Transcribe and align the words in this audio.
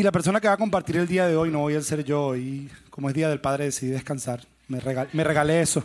Y 0.00 0.02
la 0.02 0.12
persona 0.12 0.40
que 0.40 0.48
va 0.48 0.54
a 0.54 0.56
compartir 0.56 0.96
el 0.96 1.06
día 1.06 1.26
de 1.28 1.36
hoy 1.36 1.50
no 1.50 1.58
voy 1.58 1.74
a 1.74 1.82
ser 1.82 2.02
yo. 2.02 2.34
Y 2.34 2.70
como 2.88 3.10
es 3.10 3.14
Día 3.14 3.28
del 3.28 3.38
Padre 3.38 3.64
decidí 3.66 3.90
descansar. 3.90 4.40
Me, 4.66 4.80
regal- 4.80 5.08
me 5.12 5.22
regalé 5.24 5.60
eso. 5.60 5.84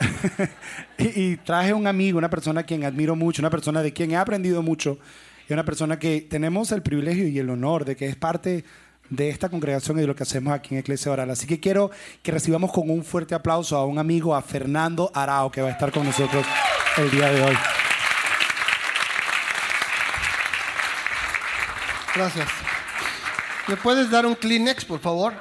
y, 0.96 1.22
y 1.32 1.36
traje 1.36 1.74
un 1.74 1.86
amigo, 1.86 2.16
una 2.16 2.30
persona 2.30 2.62
a 2.62 2.64
quien 2.64 2.84
admiro 2.84 3.14
mucho, 3.14 3.42
una 3.42 3.50
persona 3.50 3.82
de 3.82 3.92
quien 3.92 4.12
he 4.12 4.16
aprendido 4.16 4.62
mucho. 4.62 4.98
Y 5.46 5.52
una 5.52 5.62
persona 5.62 5.98
que 5.98 6.22
tenemos 6.22 6.72
el 6.72 6.80
privilegio 6.82 7.28
y 7.28 7.38
el 7.38 7.50
honor 7.50 7.84
de 7.84 7.96
que 7.96 8.06
es 8.06 8.16
parte 8.16 8.64
de 9.10 9.28
esta 9.28 9.50
congregación 9.50 9.98
y 9.98 10.00
de 10.00 10.06
lo 10.06 10.16
que 10.16 10.22
hacemos 10.22 10.54
aquí 10.54 10.74
en 10.74 10.80
Iglesia 10.80 11.12
Oral. 11.12 11.28
Así 11.30 11.46
que 11.46 11.60
quiero 11.60 11.90
que 12.22 12.32
recibamos 12.32 12.72
con 12.72 12.88
un 12.88 13.04
fuerte 13.04 13.34
aplauso 13.34 13.76
a 13.76 13.84
un 13.84 13.98
amigo, 13.98 14.34
a 14.34 14.40
Fernando 14.40 15.10
Arao, 15.14 15.50
que 15.52 15.60
va 15.60 15.68
a 15.68 15.72
estar 15.72 15.92
con 15.92 16.04
nosotros 16.06 16.46
el 16.96 17.10
día 17.10 17.30
de 17.30 17.42
hoy. 17.42 17.56
Gracias. 22.16 22.48
¿Me 23.66 23.76
puedes 23.76 24.10
dar 24.10 24.26
un 24.26 24.34
Kleenex, 24.34 24.84
por 24.84 25.00
favor? 25.00 25.32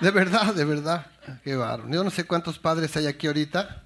De 0.00 0.10
verdad, 0.10 0.54
de 0.54 0.64
verdad. 0.64 1.06
Qué 1.42 1.56
bárbaro. 1.56 1.90
Yo 1.92 2.04
no 2.04 2.10
sé 2.10 2.24
cuántos 2.24 2.58
padres 2.58 2.96
hay 2.96 3.06
aquí 3.06 3.26
ahorita. 3.26 3.82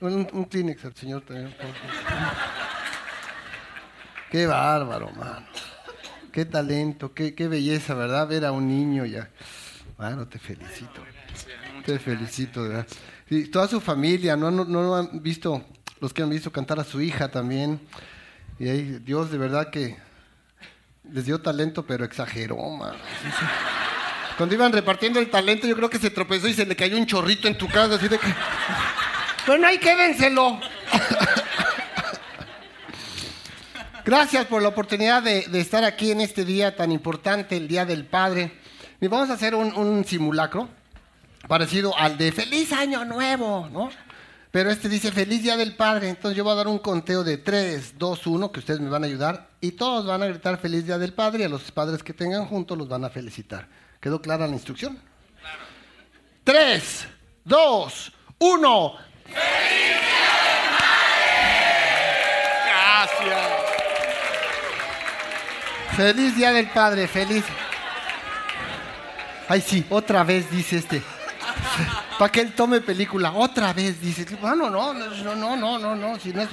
Un, 0.00 0.28
un 0.32 0.44
Kleenex 0.44 0.84
al 0.84 0.94
señor 0.94 1.22
también. 1.22 1.54
Qué 4.30 4.46
bárbaro, 4.46 5.10
mano. 5.10 5.46
Qué 6.32 6.44
talento, 6.44 7.14
qué, 7.14 7.34
qué 7.34 7.48
belleza, 7.48 7.94
¿verdad? 7.94 8.28
Ver 8.28 8.44
a 8.44 8.52
un 8.52 8.68
niño 8.68 9.04
ya. 9.04 9.30
Bueno, 9.96 10.26
te 10.26 10.38
felicito. 10.38 11.02
Te 11.84 11.98
felicito, 11.98 12.62
de 12.64 12.68
verdad. 12.68 12.86
Y 13.30 13.46
toda 13.46 13.68
su 13.68 13.80
familia, 13.80 14.36
¿no? 14.36 14.50
No, 14.50 14.64
no 14.64 14.96
han 14.96 15.22
visto, 15.22 15.64
los 16.00 16.12
que 16.12 16.22
han 16.22 16.30
visto 16.30 16.52
cantar 16.52 16.78
a 16.80 16.84
su 16.84 17.00
hija 17.00 17.28
también. 17.28 17.80
Y 18.58 18.68
ahí 18.68 18.98
Dios 19.04 19.30
de 19.30 19.38
verdad 19.38 19.70
que 19.70 19.96
les 21.12 21.24
dio 21.24 21.40
talento, 21.40 21.86
pero 21.86 22.04
exageró, 22.04 22.56
mano. 22.70 22.98
Sí, 23.22 23.28
sí. 23.30 23.44
Cuando 24.36 24.54
iban 24.54 24.72
repartiendo 24.72 25.18
el 25.18 25.30
talento, 25.30 25.66
yo 25.66 25.74
creo 25.74 25.90
que 25.90 25.98
se 25.98 26.10
tropezó 26.10 26.46
y 26.48 26.54
se 26.54 26.64
le 26.64 26.76
cayó 26.76 26.96
un 26.96 27.06
chorrito 27.06 27.48
en 27.48 27.58
tu 27.58 27.66
casa, 27.68 27.96
así 27.96 28.08
de 28.08 28.18
que. 28.18 28.26
Bueno, 29.46 29.66
ahí 29.66 29.78
quédenselo. 29.78 30.60
Gracias 34.04 34.46
por 34.46 34.62
la 34.62 34.68
oportunidad 34.68 35.22
de, 35.22 35.46
estar 35.54 35.84
aquí 35.84 36.12
en 36.12 36.20
este 36.20 36.44
día 36.44 36.76
tan 36.76 36.92
importante, 36.92 37.56
el 37.56 37.66
Día 37.68 37.84
del 37.84 38.04
Padre. 38.04 38.52
Y 39.00 39.08
vamos 39.08 39.30
a 39.30 39.34
hacer 39.34 39.54
un 39.54 40.04
simulacro 40.04 40.68
parecido 41.48 41.96
al 41.96 42.18
de 42.18 42.30
Feliz 42.30 42.72
Año 42.72 43.04
Nuevo, 43.04 43.68
¿no? 43.72 43.90
Pero 44.58 44.72
este 44.72 44.88
dice 44.88 45.12
Feliz 45.12 45.40
Día 45.40 45.56
del 45.56 45.76
Padre. 45.76 46.08
Entonces 46.08 46.36
yo 46.36 46.42
voy 46.42 46.52
a 46.52 46.56
dar 46.56 46.66
un 46.66 46.80
conteo 46.80 47.22
de 47.22 47.38
3, 47.38 47.96
2, 47.96 48.26
1, 48.26 48.50
que 48.50 48.58
ustedes 48.58 48.80
me 48.80 48.90
van 48.90 49.04
a 49.04 49.06
ayudar. 49.06 49.50
Y 49.60 49.70
todos 49.70 50.04
van 50.04 50.20
a 50.20 50.26
gritar 50.26 50.58
Feliz 50.58 50.84
Día 50.84 50.98
del 50.98 51.12
Padre 51.12 51.42
y 51.42 51.46
a 51.46 51.48
los 51.48 51.70
padres 51.70 52.02
que 52.02 52.12
tengan 52.12 52.44
juntos 52.44 52.76
los 52.76 52.88
van 52.88 53.04
a 53.04 53.08
felicitar. 53.08 53.68
¿Quedó 54.00 54.20
clara 54.20 54.48
la 54.48 54.54
instrucción? 54.54 54.98
Claro. 55.40 55.62
3, 56.42 57.06
2, 57.44 58.12
1. 58.38 58.94
Gracias. 62.66 63.50
Feliz 65.96 66.34
Día 66.34 66.50
del 66.50 66.66
Padre, 66.70 67.06
feliz. 67.06 67.44
Ay, 69.48 69.60
sí, 69.60 69.86
otra 69.88 70.24
vez 70.24 70.50
dice 70.50 70.78
este 70.78 71.00
para 72.18 72.32
que 72.32 72.40
él 72.40 72.52
tome 72.52 72.80
película. 72.80 73.32
Otra 73.32 73.72
vez, 73.72 74.00
dice, 74.00 74.26
ah, 74.32 74.36
bueno, 74.40 74.68
no, 74.68 74.92
no, 74.92 75.36
no, 75.36 75.56
no, 75.56 75.78
no, 75.78 75.96
no, 75.96 76.18
si 76.18 76.32
no 76.32 76.42
es 76.42 76.48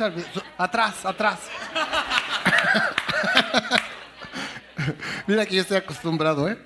atrás, 0.57 1.05
atrás. 1.05 1.39
Mira 5.27 5.45
que 5.45 5.55
yo 5.55 5.61
estoy 5.61 5.77
acostumbrado, 5.77 6.47
¿eh? 6.47 6.57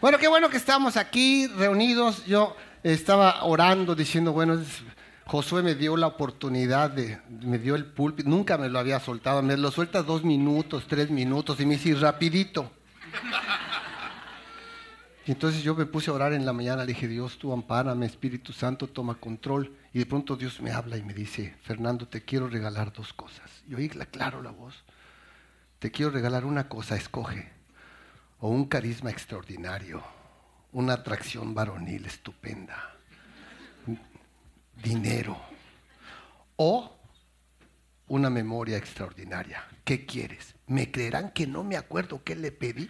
Bueno, 0.00 0.16
qué 0.16 0.28
bueno 0.28 0.48
que 0.48 0.56
estamos 0.56 0.96
aquí 0.96 1.46
reunidos. 1.48 2.24
Yo 2.24 2.56
estaba 2.82 3.44
orando 3.44 3.94
diciendo, 3.94 4.32
bueno, 4.32 4.58
Josué 5.26 5.62
me 5.62 5.74
dio 5.74 5.96
la 5.96 6.06
oportunidad 6.06 6.90
de, 6.90 7.20
me 7.28 7.58
dio 7.58 7.74
el 7.74 7.84
púlpito, 7.84 8.30
nunca 8.30 8.56
me 8.56 8.70
lo 8.70 8.78
había 8.78 8.98
soltado, 8.98 9.42
me 9.42 9.58
lo 9.58 9.70
suelta 9.70 10.02
dos 10.02 10.24
minutos, 10.24 10.84
tres 10.88 11.10
minutos 11.10 11.60
y 11.60 11.66
me 11.66 11.76
dice, 11.76 11.94
rapidito. 11.94 12.72
Y 15.28 15.32
entonces 15.32 15.62
yo 15.62 15.74
me 15.74 15.84
puse 15.84 16.08
a 16.10 16.14
orar 16.14 16.32
en 16.32 16.46
la 16.46 16.54
mañana, 16.54 16.84
le 16.86 16.94
dije, 16.94 17.06
Dios, 17.06 17.38
tú 17.38 17.52
ampárame, 17.52 18.06
Espíritu 18.06 18.54
Santo, 18.54 18.86
toma 18.88 19.16
control. 19.16 19.76
Y 19.92 19.98
de 19.98 20.06
pronto 20.06 20.36
Dios 20.36 20.58
me 20.62 20.70
habla 20.70 20.96
y 20.96 21.02
me 21.02 21.12
dice, 21.12 21.54
Fernando, 21.64 22.08
te 22.08 22.22
quiero 22.24 22.48
regalar 22.48 22.94
dos 22.94 23.12
cosas. 23.12 23.50
Y 23.68 23.74
oí 23.74 23.90
la- 23.90 24.06
claro 24.06 24.40
la 24.40 24.52
voz. 24.52 24.84
Te 25.80 25.90
quiero 25.90 26.10
regalar 26.10 26.46
una 26.46 26.70
cosa, 26.70 26.96
escoge. 26.96 27.52
O 28.38 28.48
un 28.48 28.64
carisma 28.64 29.10
extraordinario, 29.10 30.02
una 30.72 30.94
atracción 30.94 31.52
varonil 31.54 32.06
estupenda, 32.06 32.96
dinero. 34.82 35.38
O 36.56 36.96
una 38.06 38.30
memoria 38.30 38.78
extraordinaria. 38.78 39.62
¿Qué 39.84 40.06
quieres? 40.06 40.54
¿Me 40.66 40.90
creerán 40.90 41.32
que 41.32 41.46
no 41.46 41.64
me 41.64 41.76
acuerdo 41.76 42.24
qué 42.24 42.34
le 42.34 42.50
pedí? 42.50 42.88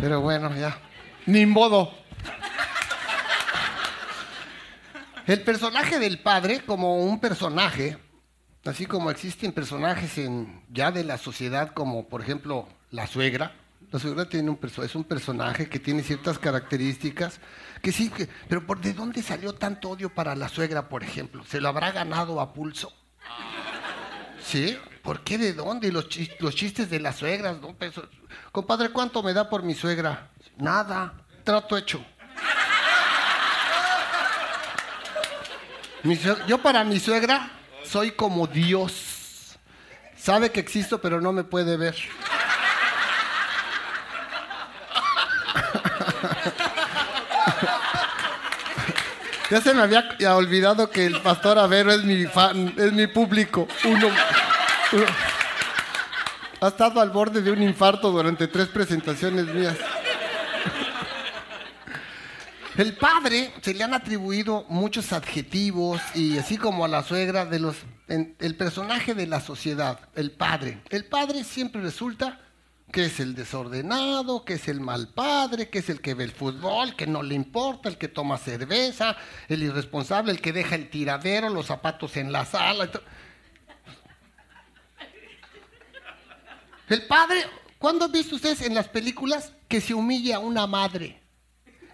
Pero 0.00 0.20
bueno, 0.20 0.54
ya. 0.56 0.78
Ni 1.26 1.44
modo. 1.46 1.92
El 5.26 5.42
personaje 5.42 5.98
del 5.98 6.20
padre, 6.20 6.62
como 6.64 7.02
un 7.04 7.20
personaje, 7.20 7.98
así 8.64 8.86
como 8.86 9.10
existen 9.10 9.52
personajes 9.52 10.16
en, 10.18 10.62
ya 10.70 10.90
de 10.90 11.04
la 11.04 11.18
sociedad, 11.18 11.72
como 11.74 12.08
por 12.08 12.22
ejemplo 12.22 12.66
la 12.90 13.06
suegra. 13.06 13.52
La 13.90 13.98
suegra 13.98 14.28
tiene 14.28 14.50
un 14.50 14.58
es 14.84 14.94
un 14.94 15.04
personaje 15.04 15.68
que 15.68 15.78
tiene 15.78 16.02
ciertas 16.02 16.38
características 16.38 17.40
que 17.82 17.92
sí, 17.92 18.10
que- 18.10 18.28
pero 18.48 18.66
¿por 18.66 18.80
de 18.80 18.92
dónde 18.92 19.22
salió 19.22 19.54
tanto 19.54 19.90
odio 19.90 20.10
para 20.14 20.34
la 20.34 20.48
suegra, 20.48 20.88
por 20.88 21.02
ejemplo? 21.02 21.44
¿Se 21.44 21.60
lo 21.60 21.68
habrá 21.68 21.92
ganado 21.92 22.40
a 22.40 22.52
pulso? 22.52 22.92
¿Sí? 24.42 24.76
¿Por 25.08 25.20
qué 25.24 25.38
de 25.38 25.54
dónde? 25.54 25.90
Los, 25.90 26.06
los 26.38 26.54
chistes 26.54 26.90
de 26.90 27.00
las 27.00 27.16
suegras, 27.16 27.56
¿no? 27.62 27.68
Pues, 27.74 27.92
Compadre, 28.52 28.90
¿cuánto 28.90 29.22
me 29.22 29.32
da 29.32 29.48
por 29.48 29.62
mi 29.62 29.74
suegra? 29.74 30.28
Nada, 30.58 31.14
trato 31.44 31.78
hecho. 31.78 32.04
Yo 36.46 36.58
para 36.58 36.84
mi 36.84 37.00
suegra 37.00 37.50
soy 37.84 38.10
como 38.10 38.46
Dios. 38.46 39.56
Sabe 40.14 40.52
que 40.52 40.60
existo, 40.60 41.00
pero 41.00 41.22
no 41.22 41.32
me 41.32 41.42
puede 41.42 41.78
ver. 41.78 41.96
Ya 49.50 49.62
se 49.62 49.72
me 49.72 49.80
había 49.80 50.04
olvidado 50.36 50.90
que 50.90 51.06
el 51.06 51.22
pastor 51.22 51.58
Avero 51.58 51.90
es 51.90 52.04
mi 52.04 52.26
fan, 52.26 52.74
es 52.76 52.92
mi 52.92 53.06
público. 53.06 53.66
Uno- 53.84 54.10
ha 56.60 56.68
estado 56.68 57.00
al 57.00 57.10
borde 57.10 57.42
de 57.42 57.50
un 57.50 57.62
infarto 57.62 58.10
durante 58.10 58.48
tres 58.48 58.68
presentaciones 58.68 59.46
mías. 59.46 59.76
El 62.76 62.96
padre 62.96 63.52
se 63.60 63.74
le 63.74 63.82
han 63.82 63.92
atribuido 63.92 64.64
muchos 64.68 65.12
adjetivos 65.12 66.00
y 66.14 66.38
así 66.38 66.56
como 66.56 66.84
a 66.84 66.88
la 66.88 67.02
suegra 67.02 67.44
de 67.44 67.58
los 67.58 67.76
el 68.06 68.56
personaje 68.56 69.14
de 69.14 69.26
la 69.26 69.40
sociedad, 69.40 70.00
el 70.14 70.30
padre. 70.30 70.80
El 70.88 71.04
padre 71.04 71.44
siempre 71.44 71.82
resulta 71.82 72.40
que 72.90 73.04
es 73.04 73.20
el 73.20 73.34
desordenado, 73.34 74.46
que 74.46 74.54
es 74.54 74.66
el 74.68 74.80
mal 74.80 75.08
padre, 75.08 75.68
que 75.68 75.80
es 75.80 75.90
el 75.90 76.00
que 76.00 76.14
ve 76.14 76.24
el 76.24 76.30
fútbol, 76.32 76.96
que 76.96 77.06
no 77.06 77.22
le 77.22 77.34
importa, 77.34 77.90
el 77.90 77.98
que 77.98 78.08
toma 78.08 78.38
cerveza, 78.38 79.14
el 79.48 79.62
irresponsable, 79.62 80.32
el 80.32 80.40
que 80.40 80.54
deja 80.54 80.74
el 80.76 80.88
tiradero, 80.88 81.50
los 81.50 81.66
zapatos 81.66 82.16
en 82.16 82.32
la 82.32 82.46
sala. 82.46 82.86
y 82.86 82.88
to- 82.88 83.02
El 86.88 87.06
padre, 87.06 87.44
¿cuándo 87.78 88.06
han 88.06 88.12
visto 88.12 88.36
ustedes 88.36 88.62
en 88.62 88.74
las 88.74 88.88
películas 88.88 89.52
que 89.68 89.80
se 89.80 89.94
humilla 89.94 90.36
a 90.36 90.40
una 90.40 90.66
madre? 90.66 91.20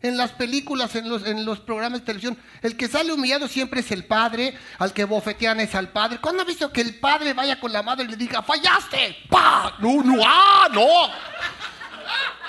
En 0.03 0.17
las 0.17 0.33
películas, 0.33 0.95
en 0.97 1.09
los, 1.09 1.27
en 1.27 1.45
los 1.45 1.61
programas 1.61 2.01
de 2.01 2.07
televisión, 2.07 2.39
el 2.61 2.77
que 2.77 2.89
sale 2.89 3.13
humillado 3.13 3.49
siempre 3.49 3.81
es 3.81 3.91
el 3.91 4.05
padre, 4.05 4.57
al 4.79 4.93
que 4.93 5.05
bofetean 5.05 5.61
es 5.61 5.75
al 5.75 5.89
padre. 5.89 6.19
¿Cuándo 6.21 6.43
ha 6.43 6.45
visto 6.45 6.71
que 6.71 6.83
el 6.83 7.01
padre 7.01 7.33
vaya 7.33 7.59
con 7.59 7.73
la 7.73 7.83
madre 7.83 8.05
y 8.05 8.09
le 8.09 8.17
diga, 8.17 8.43
fallaste? 8.43 9.17
¡Pa! 9.31 9.77
¡No, 9.81 10.03
no, 10.03 10.23
ah, 10.25 10.69
no! 10.71 10.87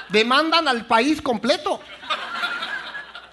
Demandan 0.10 0.68
al 0.68 0.86
país 0.86 1.22
completo. 1.22 1.80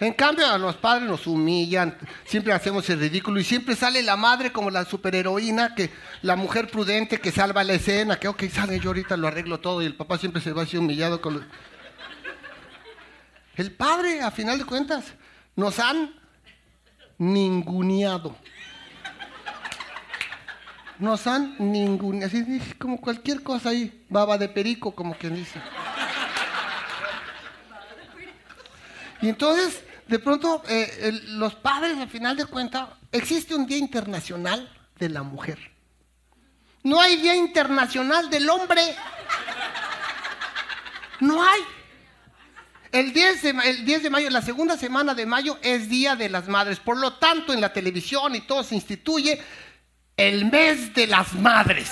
En 0.03 0.15
cambio, 0.15 0.45
a 0.49 0.59
los 0.59 0.75
padres 0.75 1.09
nos 1.09 1.29
humillan, 1.29 1.97
siempre 2.25 2.53
hacemos 2.53 2.91
el 2.91 2.99
ridículo 2.99 3.39
y 3.39 3.45
siempre 3.45 3.77
sale 3.77 4.03
la 4.03 4.17
madre 4.17 4.51
como 4.51 4.69
la 4.69 4.85
superheroína, 4.85 5.77
que 5.77 5.91
la 6.23 6.35
mujer 6.35 6.69
prudente 6.69 7.21
que 7.21 7.31
salva 7.31 7.63
la 7.63 7.75
escena, 7.75 8.19
que 8.19 8.27
ok, 8.27 8.43
sale 8.53 8.81
yo 8.81 8.91
ahorita 8.91 9.17
lo 9.17 9.29
arreglo 9.29 9.61
todo 9.61 9.81
y 9.81 9.87
el 9.87 9.95
papá 9.95 10.19
siempre 10.19 10.43
se 10.43 10.53
va 10.53 10.63
así 10.63 10.77
humillado 10.77 11.21
con 11.21 11.35
los... 11.35 11.45
El 13.55 13.71
padre, 13.71 14.23
a 14.23 14.33
final 14.33 14.59
de 14.59 14.65
cuentas, 14.65 15.05
nos 15.55 15.79
han 15.79 16.13
ninguneado. 17.17 18.35
Nos 20.99 21.29
han 21.29 21.55
ninguneado, 21.61 22.27
así 22.27 22.61
como 22.77 23.01
cualquier 23.01 23.45
cosa 23.45 23.69
ahí, 23.69 24.05
baba 24.09 24.37
de 24.37 24.49
perico, 24.49 24.93
como 24.93 25.15
quien 25.15 25.37
dice. 25.37 25.61
Y 29.21 29.29
entonces, 29.29 29.85
de 30.13 30.19
pronto, 30.19 30.63
eh, 30.69 31.23
los 31.29 31.55
padres, 31.55 31.97
al 31.97 32.11
final 32.11 32.37
de 32.37 32.45
cuentas, 32.45 32.87
existe 33.11 33.55
un 33.55 33.65
Día 33.65 33.79
Internacional 33.79 34.71
de 34.99 35.09
la 35.09 35.23
Mujer. 35.23 35.59
No 36.83 37.01
hay 37.01 37.17
Día 37.17 37.35
Internacional 37.35 38.29
del 38.29 38.51
Hombre. 38.51 38.83
No 41.21 41.43
hay. 41.43 41.61
El 42.93 43.15
10, 43.15 43.43
de, 43.43 43.51
el 43.71 43.87
10 43.87 44.03
de 44.03 44.11
mayo, 44.11 44.29
la 44.29 44.43
segunda 44.43 44.77
semana 44.77 45.15
de 45.15 45.25
mayo 45.25 45.57
es 45.63 45.89
Día 45.89 46.15
de 46.15 46.29
las 46.29 46.47
Madres. 46.47 46.79
Por 46.79 46.99
lo 46.99 47.15
tanto, 47.15 47.55
en 47.55 47.63
la 47.63 47.73
televisión 47.73 48.35
y 48.35 48.43
todo 48.43 48.63
se 48.65 48.75
instituye 48.75 49.41
el 50.19 50.45
mes 50.51 50.93
de 50.93 51.07
las 51.07 51.33
madres. 51.33 51.91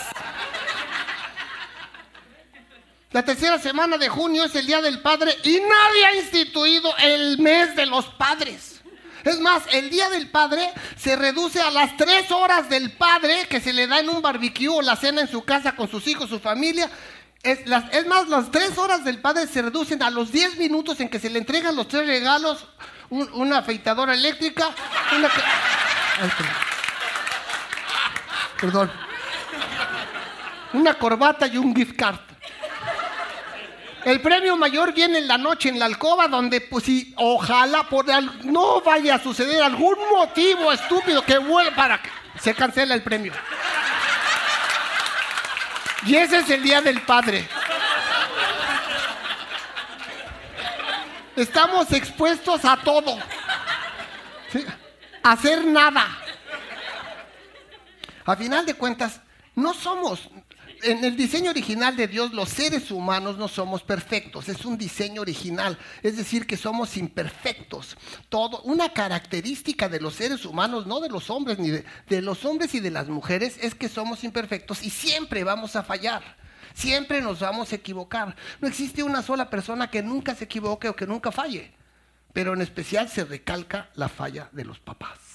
La 3.13 3.25
tercera 3.25 3.59
semana 3.59 3.99
de 3.99 4.09
junio 4.09 4.45
es 4.45 4.55
el 4.55 4.67
Día 4.67 4.81
del 4.81 5.01
Padre 5.01 5.37
y 5.43 5.55
nadie 5.55 6.07
ha 6.07 6.15
instituido 6.15 6.97
el 6.99 7.39
mes 7.39 7.75
de 7.75 7.87
los 7.87 8.05
padres. 8.07 8.81
Es 9.25 9.41
más, 9.41 9.65
el 9.73 9.91
Día 9.91 10.09
del 10.11 10.31
Padre 10.31 10.71
se 10.97 11.17
reduce 11.17 11.61
a 11.61 11.73
las 11.73 11.97
tres 11.97 12.31
horas 12.31 12.69
del 12.69 12.93
padre 12.93 13.49
que 13.49 13.61
se 13.61 13.73
le 13.73 13.89
da 13.89 13.99
en 13.99 14.09
un 14.09 14.23
barbecue 14.23 14.69
o 14.69 14.81
la 14.81 14.95
cena 14.95 15.23
en 15.23 15.29
su 15.29 15.43
casa 15.45 15.75
con 15.75 15.91
sus 15.91 16.07
hijos, 16.07 16.31
su 16.31 16.39
familia. 16.39 16.89
Es, 17.43 17.67
más, 18.07 18.29
las 18.29 18.53
tres 18.53 18.79
horas 18.79 19.05
del 19.05 19.21
padre 19.21 19.49
se 19.49 19.63
reducen 19.63 20.03
a 20.05 20.11
los 20.11 20.31
diez 20.31 20.57
minutos 20.57 21.01
en 21.01 21.09
que 21.09 21.19
se 21.19 21.31
le 21.31 21.41
entregan 21.41 21.75
los 21.75 21.89
tres 21.89 22.07
regalos, 22.07 22.65
una 23.11 23.59
afeitadora 23.59 24.15
eléctrica, 24.15 24.71
una... 25.17 25.29
perdón. 28.61 28.93
Una 30.75 30.95
corbata 30.95 31.49
y 31.49 31.57
un 31.57 31.75
gift 31.75 31.97
card. 31.97 32.30
El 34.05 34.21
premio 34.21 34.57
mayor 34.57 34.95
viene 34.95 35.19
en 35.19 35.29
la 35.29 35.37
noche 35.37 35.69
en 35.69 35.79
la 35.79 35.85
alcoba 35.85 36.27
donde 36.27 36.61
pues 36.61 36.85
si 36.85 37.13
ojalá 37.17 37.83
por 37.85 38.07
no 38.45 38.81
vaya 38.81 39.17
a 39.17 39.23
suceder 39.23 39.63
algún 39.63 39.97
motivo 40.11 40.73
estúpido 40.73 41.23
que 41.23 41.39
vuelva 41.39 41.77
para 41.77 42.01
se 42.41 42.55
cancela 42.55 42.95
el 42.95 43.03
premio. 43.03 43.33
Y 46.07 46.17
ese 46.17 46.39
es 46.39 46.51
el 46.51 46.63
día 46.63 46.81
del 46.81 47.03
padre. 47.03 47.47
Estamos 51.37 51.93
expuestos 51.93 52.65
a 52.65 52.77
todo. 52.79 53.19
Hacer 55.23 55.65
nada. 55.65 56.07
A 58.25 58.37
final 58.37 58.65
de 58.65 58.75
cuentas, 58.75 59.21
no 59.55 59.75
somos, 59.75 60.31
en 60.83 61.05
el 61.05 61.17
diseño 61.17 61.51
original 61.51 61.97
de 61.97 62.07
Dios, 62.07 62.33
los 62.33 62.49
seres 62.49 62.91
humanos 62.91 63.39
no 63.39 63.49
somos 63.49 63.83
perfectos. 63.83 64.49
Es 64.49 64.65
un 64.65 64.79
diseño 64.79 65.21
original. 65.21 65.79
Es 66.03 66.17
decir, 66.17 66.47
que 66.47 66.57
somos 66.57 66.97
imperfectos. 66.97 67.97
Todo, 68.29 68.61
una 68.63 68.93
característica 68.93 69.89
de 69.89 70.01
los 70.01 70.15
seres 70.15 70.45
humanos, 70.45 70.87
no 70.87 71.01
de 71.01 71.09
los 71.09 71.31
hombres, 71.31 71.59
ni 71.59 71.71
de, 71.71 72.23
los 72.23 72.45
hombres 72.45 72.75
y 72.75 72.81
de 72.81 72.91
las 72.91 73.09
mujeres, 73.09 73.59
es 73.61 73.75
que 73.75 73.89
somos 73.89 74.25
imperfectos 74.25 74.83
y 74.83 74.91
siempre 74.91 75.45
vamos 75.45 75.77
a 75.77 75.83
fallar. 75.83 76.23
Siempre 76.75 77.21
nos 77.21 77.41
vamos 77.41 77.73
a 77.73 77.77
equivocar. 77.77 78.37
No 78.61 78.69
existe 78.69 79.03
una 79.03 79.23
sola 79.23 79.51
persona 79.51 79.91
que 79.91 80.03
nunca 80.03 80.35
se 80.35 80.45
equivoque 80.45 80.89
o 80.89 80.97
que 80.97 81.07
nunca 81.07 81.33
falle. 81.33 81.73
Pero 82.33 82.55
en 82.55 82.61
especial 82.61 83.09
se 83.09 83.25
recalca 83.25 83.91
la 83.95 84.09
falla 84.09 84.49
de 84.53 84.65
los 84.65 84.79
papás. 84.79 85.30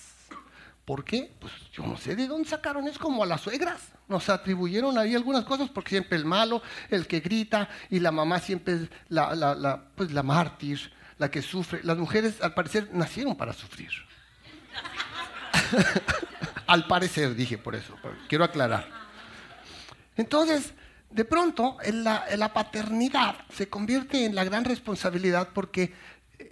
¿Por 0.86 1.04
qué? 1.04 1.32
Pues 1.40 1.52
yo 1.74 1.84
no 1.86 1.98
sé 1.98 2.16
de 2.16 2.28
dónde 2.28 2.48
sacaron, 2.48 2.88
es 2.88 3.00
como 3.00 3.24
a 3.24 3.26
las 3.26 3.42
suegras. 3.42 3.82
Nos 4.08 4.30
atribuyeron 4.30 5.00
ahí 5.00 5.16
algunas 5.16 5.44
cosas 5.44 5.70
porque 5.70 5.90
siempre 5.90 6.16
el 6.16 6.26
malo, 6.26 6.62
el 6.90 7.08
que 7.08 7.22
grita, 7.22 7.68
y 7.90 8.00
la 8.00 8.12
mamá 8.12 8.40
siempre 8.40 8.76
es 8.76 8.82
la, 9.10 9.34
la, 9.34 9.84
pues 9.96 10.12
la 10.12 10.22
mártir, 10.22 10.92
la 11.18 11.32
que 11.32 11.42
sufre. 11.42 11.82
Las 11.84 11.98
mujeres 11.98 12.40
al 12.42 12.54
parecer 12.54 12.90
nacieron 12.94 13.36
para 13.36 13.54
sufrir. 13.54 13.90
al 16.68 16.86
parecer, 16.86 17.34
dije 17.34 17.58
por 17.58 17.74
eso, 17.74 17.96
quiero 18.30 18.44
aclarar. 18.44 18.88
Entonces, 20.16 20.74
de 21.10 21.26
pronto, 21.26 21.78
la, 21.94 22.26
la 22.38 22.54
paternidad 22.54 23.38
se 23.50 23.70
convierte 23.70 24.26
en 24.26 24.36
la 24.36 24.44
gran 24.44 24.66
responsabilidad 24.66 25.50
porque 25.52 25.94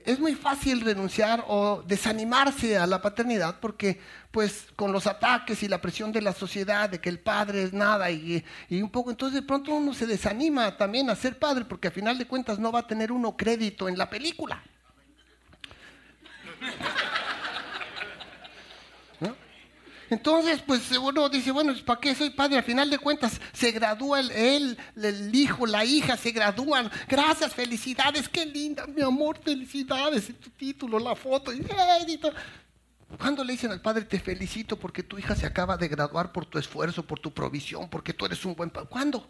es 0.06 0.20
muy 0.20 0.36
fácil 0.36 0.82
renunciar 0.82 1.44
o 1.48 1.84
desanimarse 1.86 2.78
a 2.78 2.88
la 2.88 3.02
paternidad 3.02 3.60
porque 3.60 4.00
pues 4.32 4.68
con 4.76 4.92
los 4.92 5.08
ataques 5.08 5.64
y 5.64 5.68
la 5.68 5.82
presión 5.82 6.12
de 6.12 6.22
la 6.22 6.34
sociedad 6.34 6.90
de 6.90 7.00
que 7.00 7.10
el 7.10 7.20
padre 7.20 7.64
es 7.64 7.74
nada 7.74 8.10
y, 8.12 8.44
un 8.72 8.90
poco 8.90 9.12
entonces 9.12 9.42
de 9.42 9.48
pronto 9.48 9.74
uno 9.74 9.94
se 9.94 10.06
desanima 10.06 10.76
también 10.78 11.10
a 11.10 11.16
ser 11.16 11.38
padre 11.38 11.66
porque 11.66 11.88
a 11.88 11.92
final 11.92 12.18
de 12.18 12.26
cuentas 12.26 12.60
no 12.60 12.72
va 12.72 12.80
a 12.80 12.88
tener 12.88 13.12
uno 13.12 13.36
crédito 13.38 13.88
en 13.88 13.98
la 13.98 14.10
película. 14.10 14.62
Entonces, 20.14 20.62
pues 20.62 20.92
uno 20.92 21.28
dice, 21.28 21.50
bueno, 21.50 21.74
¿para 21.84 22.00
qué 22.00 22.14
soy 22.14 22.30
padre? 22.30 22.58
Al 22.58 22.64
final 22.64 22.88
de 22.88 23.00
cuentas, 23.00 23.42
se 23.52 23.72
gradúa 23.72 24.20
el, 24.20 24.30
él, 24.30 24.78
el 24.96 25.34
hijo, 25.34 25.66
la 25.66 25.84
hija, 25.84 26.16
se 26.18 26.30
gradúan. 26.30 26.92
Gracias, 27.08 27.52
felicidades, 27.52 28.30
qué 28.30 28.46
linda, 28.46 28.86
mi 28.86 29.02
amor, 29.02 29.40
felicidades, 29.44 30.28
tu 30.40 30.52
título, 30.52 31.00
la 31.00 31.16
foto. 31.16 31.52
¿Cuándo 33.18 33.44
le 33.44 33.54
dicen 33.54 33.72
al 33.72 33.82
padre, 33.82 34.06
te 34.06 34.20
felicito 34.20 34.78
porque 34.78 35.02
tu 35.02 35.18
hija 35.18 35.36
se 35.36 35.48
acaba 35.48 35.78
de 35.78 35.88
graduar 35.88 36.32
por 36.32 36.46
tu 36.46 36.60
esfuerzo, 36.60 37.04
por 37.04 37.20
tu 37.20 37.34
provisión, 37.34 37.90
porque 37.90 38.14
tú 38.14 38.28
eres 38.28 38.46
un 38.46 38.54
buen 38.54 38.70
padre? 38.70 38.90
¿Cuándo? 38.90 39.28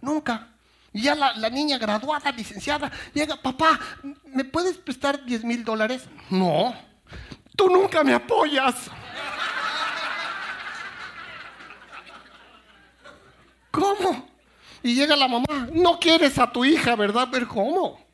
Nunca. 0.00 0.54
Y 0.90 1.02
ya 1.02 1.14
la, 1.14 1.34
la, 1.34 1.50
niña 1.50 1.76
graduada, 1.76 2.32
licenciada, 2.32 2.90
llega, 3.12 3.36
papá, 3.36 3.78
¿me 4.24 4.44
puedes 4.44 4.78
prestar 4.78 5.22
10 5.22 5.44
mil 5.44 5.64
dólares? 5.64 6.04
No, 6.30 6.74
tú 7.54 7.68
nunca 7.68 8.02
me 8.02 8.14
apoyas. 8.14 8.90
¿Cómo? 13.70 14.28
Y 14.82 14.94
llega 14.94 15.16
la 15.16 15.28
mamá, 15.28 15.68
no 15.72 15.98
quieres 15.98 16.38
a 16.38 16.50
tu 16.50 16.64
hija, 16.64 16.94
¿verdad? 16.96 17.28
Pero 17.30 17.48
¿cómo? 17.48 18.04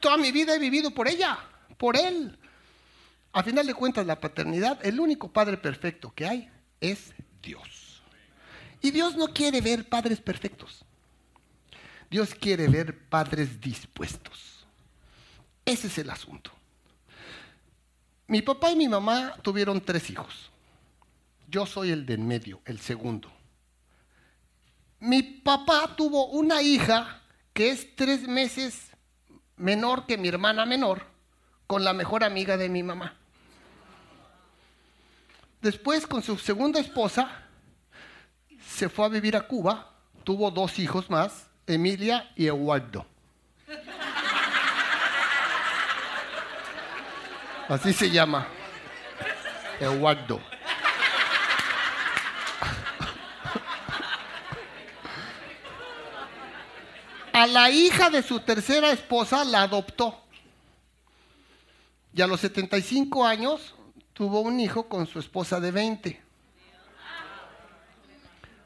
Toda 0.00 0.16
mi 0.16 0.32
vida 0.32 0.54
he 0.54 0.58
vivido 0.58 0.90
por 0.90 1.08
ella, 1.08 1.38
por 1.76 1.96
él. 1.96 2.36
A 3.32 3.42
final 3.42 3.66
de 3.66 3.74
cuentas, 3.74 4.06
la 4.06 4.20
paternidad, 4.20 4.84
el 4.84 4.98
único 4.98 5.32
padre 5.32 5.56
perfecto 5.56 6.12
que 6.14 6.26
hay 6.26 6.50
es 6.80 7.14
Dios. 7.42 8.02
Y 8.80 8.90
Dios 8.90 9.16
no 9.16 9.28
quiere 9.28 9.60
ver 9.60 9.88
padres 9.88 10.20
perfectos. 10.20 10.84
Dios 12.10 12.34
quiere 12.34 12.68
ver 12.68 12.98
padres 13.08 13.60
dispuestos. 13.60 14.66
Ese 15.64 15.88
es 15.88 15.98
el 15.98 16.10
asunto. 16.10 16.50
Mi 18.26 18.42
papá 18.42 18.70
y 18.70 18.76
mi 18.76 18.88
mamá 18.88 19.34
tuvieron 19.42 19.80
tres 19.80 20.10
hijos. 20.10 20.50
Yo 21.48 21.66
soy 21.66 21.90
el 21.90 22.06
de 22.06 22.14
en 22.14 22.26
medio, 22.26 22.60
el 22.64 22.78
segundo 22.78 23.37
mi 25.00 25.22
papá 25.22 25.94
tuvo 25.96 26.26
una 26.26 26.62
hija 26.62 27.20
que 27.52 27.70
es 27.70 27.94
tres 27.96 28.26
meses 28.26 28.90
menor 29.56 30.06
que 30.06 30.16
mi 30.16 30.28
hermana 30.28 30.64
menor, 30.66 31.02
con 31.66 31.84
la 31.84 31.92
mejor 31.92 32.24
amiga 32.24 32.56
de 32.56 32.68
mi 32.68 32.82
mamá. 32.82 33.16
Después, 35.60 36.06
con 36.06 36.22
su 36.22 36.38
segunda 36.38 36.80
esposa, 36.80 37.28
se 38.64 38.88
fue 38.88 39.06
a 39.06 39.08
vivir 39.08 39.36
a 39.36 39.42
Cuba, 39.42 39.92
tuvo 40.24 40.50
dos 40.50 40.78
hijos 40.78 41.10
más, 41.10 41.48
Emilia 41.66 42.30
y 42.36 42.46
Eduardo. 42.46 43.06
Así 47.68 47.92
se 47.92 48.10
llama, 48.10 48.46
Eduardo. 49.80 50.40
A 57.38 57.46
la 57.46 57.70
hija 57.70 58.10
de 58.10 58.22
su 58.22 58.40
tercera 58.40 58.90
esposa 58.90 59.44
la 59.44 59.62
adoptó. 59.62 60.20
Y 62.12 62.20
a 62.20 62.26
los 62.26 62.40
75 62.40 63.24
años 63.24 63.74
tuvo 64.12 64.40
un 64.40 64.58
hijo 64.58 64.88
con 64.88 65.06
su 65.06 65.20
esposa 65.20 65.60
de 65.60 65.70
20. 65.70 66.22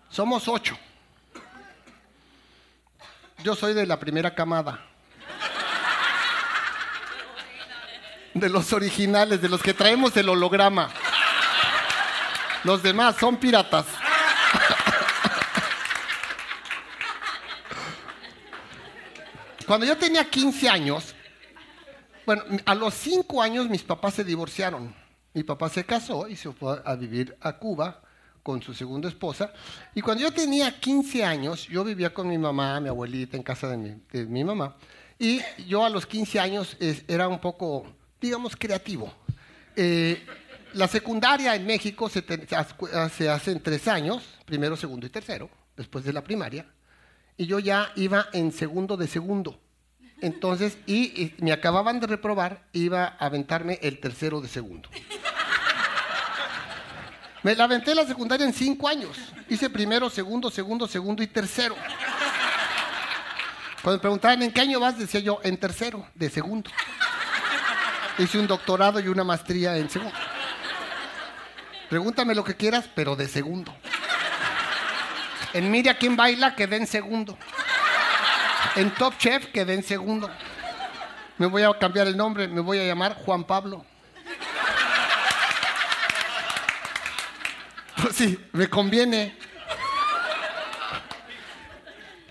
Somos 0.09 0.49
ocho. 0.49 0.79
Yo 3.45 3.55
soy 3.55 3.75
de 3.75 3.87
la 3.87 3.99
primera 3.99 4.35
camada. 4.35 4.83
De 8.33 8.49
los 8.49 8.73
originales, 8.73 9.43
de 9.43 9.50
los 9.50 9.62
que 9.62 9.75
traemos 9.75 10.17
el 10.17 10.31
holograma. 10.31 10.88
Los 12.64 12.83
demás 12.83 13.17
son 13.17 13.37
piratas. 13.37 13.85
Cuando 19.66 19.87
yo 19.87 19.97
tenía 19.97 20.28
15 20.28 20.69
años, 20.69 21.14
Bueno, 22.25 22.45
a 22.66 22.75
los 22.76 22.95
cinco 22.95 23.42
años 23.42 23.69
mis 23.69 23.83
papás 23.83 24.14
se 24.14 24.25
divorciaron. 24.25 24.95
Mi 25.35 25.42
papá 25.42 25.69
se 25.69 25.85
casó 25.85 26.28
y 26.28 26.37
se 26.37 26.52
fue 26.52 26.81
a 26.85 26.95
vivir 26.95 27.37
a 27.40 27.59
Cuba 27.59 28.00
con 28.42 28.62
su 28.62 28.75
segunda 28.75 29.09
esposa. 29.09 29.52
Y 29.95 30.02
cuando 30.02 30.23
yo 30.23 30.33
tenía 30.33 30.78
15 30.78 31.25
años, 31.25 31.66
yo 31.69 31.83
vivía 31.83 32.14
con 32.14 32.28
mi 32.28 32.38
mamá, 32.38 32.81
mi 32.81 32.88
abuelita, 32.88 33.37
en 33.37 33.42
casa 33.42 33.69
de 33.69 33.76
mi, 33.76 33.95
de 34.12 34.26
mi 34.26 34.45
mamá. 34.45 34.76
Y 35.19 35.40
yo 35.66 35.85
a 35.85 35.90
los 35.90 36.07
15 36.07 36.38
años 36.38 36.76
era 37.09 37.28
un 37.28 37.40
poco, 37.40 37.87
digamos, 38.21 38.57
creativo. 38.57 39.12
Eh, 39.75 40.25
la 40.75 40.88
secundaria 40.88 41.54
en 41.54 41.66
México 41.66 42.09
se, 42.09 42.25
se, 43.16 43.28
hace 43.28 43.50
en 43.52 43.61
tres 43.61 43.88
años, 43.88 44.23
primero, 44.45 44.76
segundo 44.76 45.07
y 45.07 45.11
tercero, 45.11 45.50
después 45.76 46.04
de 46.04 46.12
la 46.12 46.23
primaria. 46.23 46.66
Y 47.36 47.46
yo 47.46 47.58
ya 47.58 47.92
iba 47.96 48.26
en 48.32 48.52
segundo 48.52 48.96
de 48.96 49.08
segundo. 49.08 49.58
Entonces, 50.20 50.78
y, 50.86 51.34
me 51.38 51.52
acababan 51.52 51.98
de 51.98 52.06
reprobar, 52.06 52.68
iba 52.72 53.04
a 53.04 53.26
aventarme 53.26 53.78
el 53.82 53.98
tercero 53.98 54.40
de 54.40 54.48
segundo. 54.48 54.88
Me 57.42 57.56
la 57.56 57.64
aventé 57.64 57.92
la 57.92 58.06
secundaria 58.06 58.46
en 58.46 58.52
cinco 58.52 58.86
años. 58.86 59.18
Hice 59.48 59.68
primero, 59.68 60.08
segundo, 60.08 60.48
segundo, 60.48 60.86
segundo 60.86 61.24
y 61.24 61.26
tercero. 61.26 61.74
Cuando 63.82 63.98
me 63.98 64.00
preguntaban 64.00 64.42
en 64.42 64.52
qué 64.52 64.60
año 64.60 64.78
vas, 64.78 64.96
decía 64.96 65.20
yo, 65.20 65.40
en 65.42 65.56
tercero, 65.56 66.06
de 66.14 66.30
segundo. 66.30 66.70
Hice 68.16 68.38
un 68.38 68.46
doctorado 68.46 69.00
y 69.00 69.08
una 69.08 69.24
maestría 69.24 69.76
en 69.76 69.90
segundo. 69.90 70.16
Pregúntame 71.90 72.34
lo 72.36 72.44
que 72.44 72.54
quieras, 72.54 72.88
pero 72.94 73.16
de 73.16 73.26
segundo. 73.26 73.74
En 75.54 75.71
Mira 75.71 75.94
quién 75.94 76.16
baila, 76.16 76.54
quedé 76.54 76.76
en 76.76 76.87
segundo. 76.87 77.37
En 78.75 78.90
Top 78.94 79.18
Chef 79.18 79.47
quedé 79.47 79.75
en 79.75 79.82
segundo. 79.82 80.30
Me 81.37 81.47
voy 81.47 81.62
a 81.62 81.78
cambiar 81.78 82.06
el 82.06 82.16
nombre, 82.16 82.49
me 82.49 82.61
voy 82.61 82.78
a 82.78 82.85
llamar 82.85 83.16
Juan 83.16 83.44
Pablo. 83.44 83.85
Pues 88.00 88.16
sí, 88.16 88.38
me 88.52 88.68
conviene. 88.68 89.37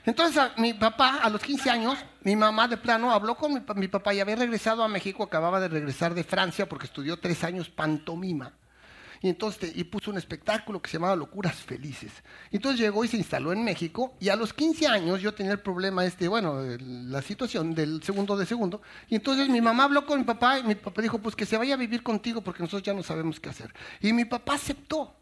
Entonces, 0.04 0.44
mi 0.58 0.74
papá, 0.74 1.20
a 1.22 1.30
los 1.30 1.42
15 1.42 1.70
años, 1.70 2.00
mi 2.24 2.36
mamá 2.36 2.68
de 2.68 2.78
plano 2.78 3.12
habló 3.12 3.36
con 3.36 3.54
mi, 3.54 3.62
mi 3.76 3.88
papá 3.88 4.14
y 4.16 4.20
había 4.20 4.36
regresado 4.36 4.84
a 4.84 4.88
México, 4.88 5.24
acababa 5.24 5.60
de 5.60 5.68
regresar 5.68 6.16
de 6.16 6.24
Francia 6.24 6.68
porque 6.68 6.88
estudió 6.88 7.20
tres 7.20 7.44
años 7.44 7.70
pantomima. 7.70 8.54
Y 9.22 9.30
entonces 9.30 9.72
y 9.76 9.84
puso 9.84 10.10
un 10.10 10.18
espectáculo 10.18 10.82
que 10.82 10.90
se 10.90 10.98
llamaba 10.98 11.16
Locuras 11.16 11.56
Felices. 11.56 12.12
Entonces 12.50 12.82
llegó 12.82 13.06
y 13.06 13.08
se 13.08 13.18
instaló 13.18 13.54
en 13.54 13.64
México 13.64 14.16
y 14.20 14.30
a 14.30 14.36
los 14.36 14.52
15 14.52 14.88
años 14.88 15.22
yo 15.22 15.34
tenía 15.34 15.52
el 15.52 15.60
problema 15.60 16.04
este, 16.06 16.28
bueno, 16.28 16.60
la 16.80 17.22
situación 17.22 17.76
del 17.76 18.02
segundo 18.02 18.36
de 18.36 18.48
segundo. 18.48 18.82
Y 19.10 19.16
entonces 19.16 19.48
mi 19.48 19.62
mamá 19.62 19.84
habló 19.84 20.08
con 20.08 20.20
mi 20.20 20.26
papá 20.26 20.60
y 20.60 20.64
mi 20.64 20.74
papá 20.74 21.04
dijo, 21.04 21.20
pues 21.20 21.36
que 21.36 21.46
se 21.46 21.56
vaya 21.56 21.76
a 21.76 21.78
vivir 21.78 22.02
contigo 22.02 22.42
porque 22.42 22.64
nosotros 22.64 22.84
ya 22.84 22.94
no 22.94 23.04
sabemos 23.04 23.40
qué 23.40 23.50
hacer. 23.50 23.72
Y 24.02 24.12
mi 24.12 24.26
papá 24.26 24.56
aceptó. 24.56 25.16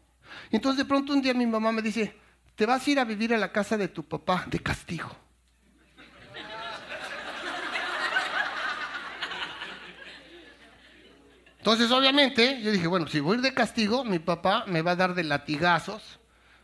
Entonces 0.50 0.78
de 0.78 0.84
pronto 0.86 1.12
un 1.12 1.20
día 1.20 1.34
mi 1.34 1.46
mamá 1.46 1.70
me 1.70 1.82
dice, 1.82 2.14
te 2.54 2.64
vas 2.64 2.86
a 2.86 2.90
ir 2.90 2.98
a 3.00 3.04
vivir 3.04 3.34
a 3.34 3.38
la 3.38 3.52
casa 3.52 3.76
de 3.76 3.88
tu 3.88 4.02
papá 4.02 4.46
de 4.48 4.60
castigo. 4.60 5.10
Entonces, 11.60 11.90
obviamente, 11.90 12.62
yo 12.62 12.72
dije, 12.72 12.86
bueno, 12.86 13.06
si 13.06 13.20
voy 13.20 13.34
a 13.34 13.36
ir 13.36 13.42
de 13.42 13.52
castigo, 13.52 14.02
mi 14.02 14.18
papá 14.18 14.64
me 14.66 14.80
va 14.80 14.92
a 14.92 14.96
dar 14.96 15.14
de 15.14 15.24
latigazos, 15.24 16.18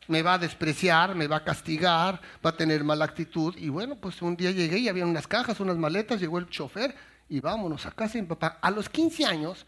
me 0.09 0.23
va 0.23 0.35
a 0.35 0.39
despreciar, 0.39 1.15
me 1.15 1.27
va 1.27 1.37
a 1.37 1.45
castigar, 1.45 2.19
va 2.45 2.49
a 2.49 2.57
tener 2.57 2.83
mala 2.83 3.05
actitud. 3.05 3.55
Y 3.59 3.69
bueno, 3.69 3.97
pues 3.97 4.23
un 4.23 4.39
día 4.39 4.53
llegué 4.53 4.79
y 4.79 4.89
había 4.89 5.05
unas 5.05 5.27
cajas, 5.29 5.61
unas 5.61 5.77
maletas, 5.77 6.19
llegó 6.19 6.39
el 6.39 6.49
chofer 6.49 6.95
y 7.29 7.41
vámonos 7.41 7.85
a 7.85 7.91
casa 7.91 8.15
de 8.15 8.23
mi 8.23 8.29
papá. 8.29 8.59
A 8.63 8.71
los 8.71 8.89
15 8.89 9.27
años, 9.27 9.67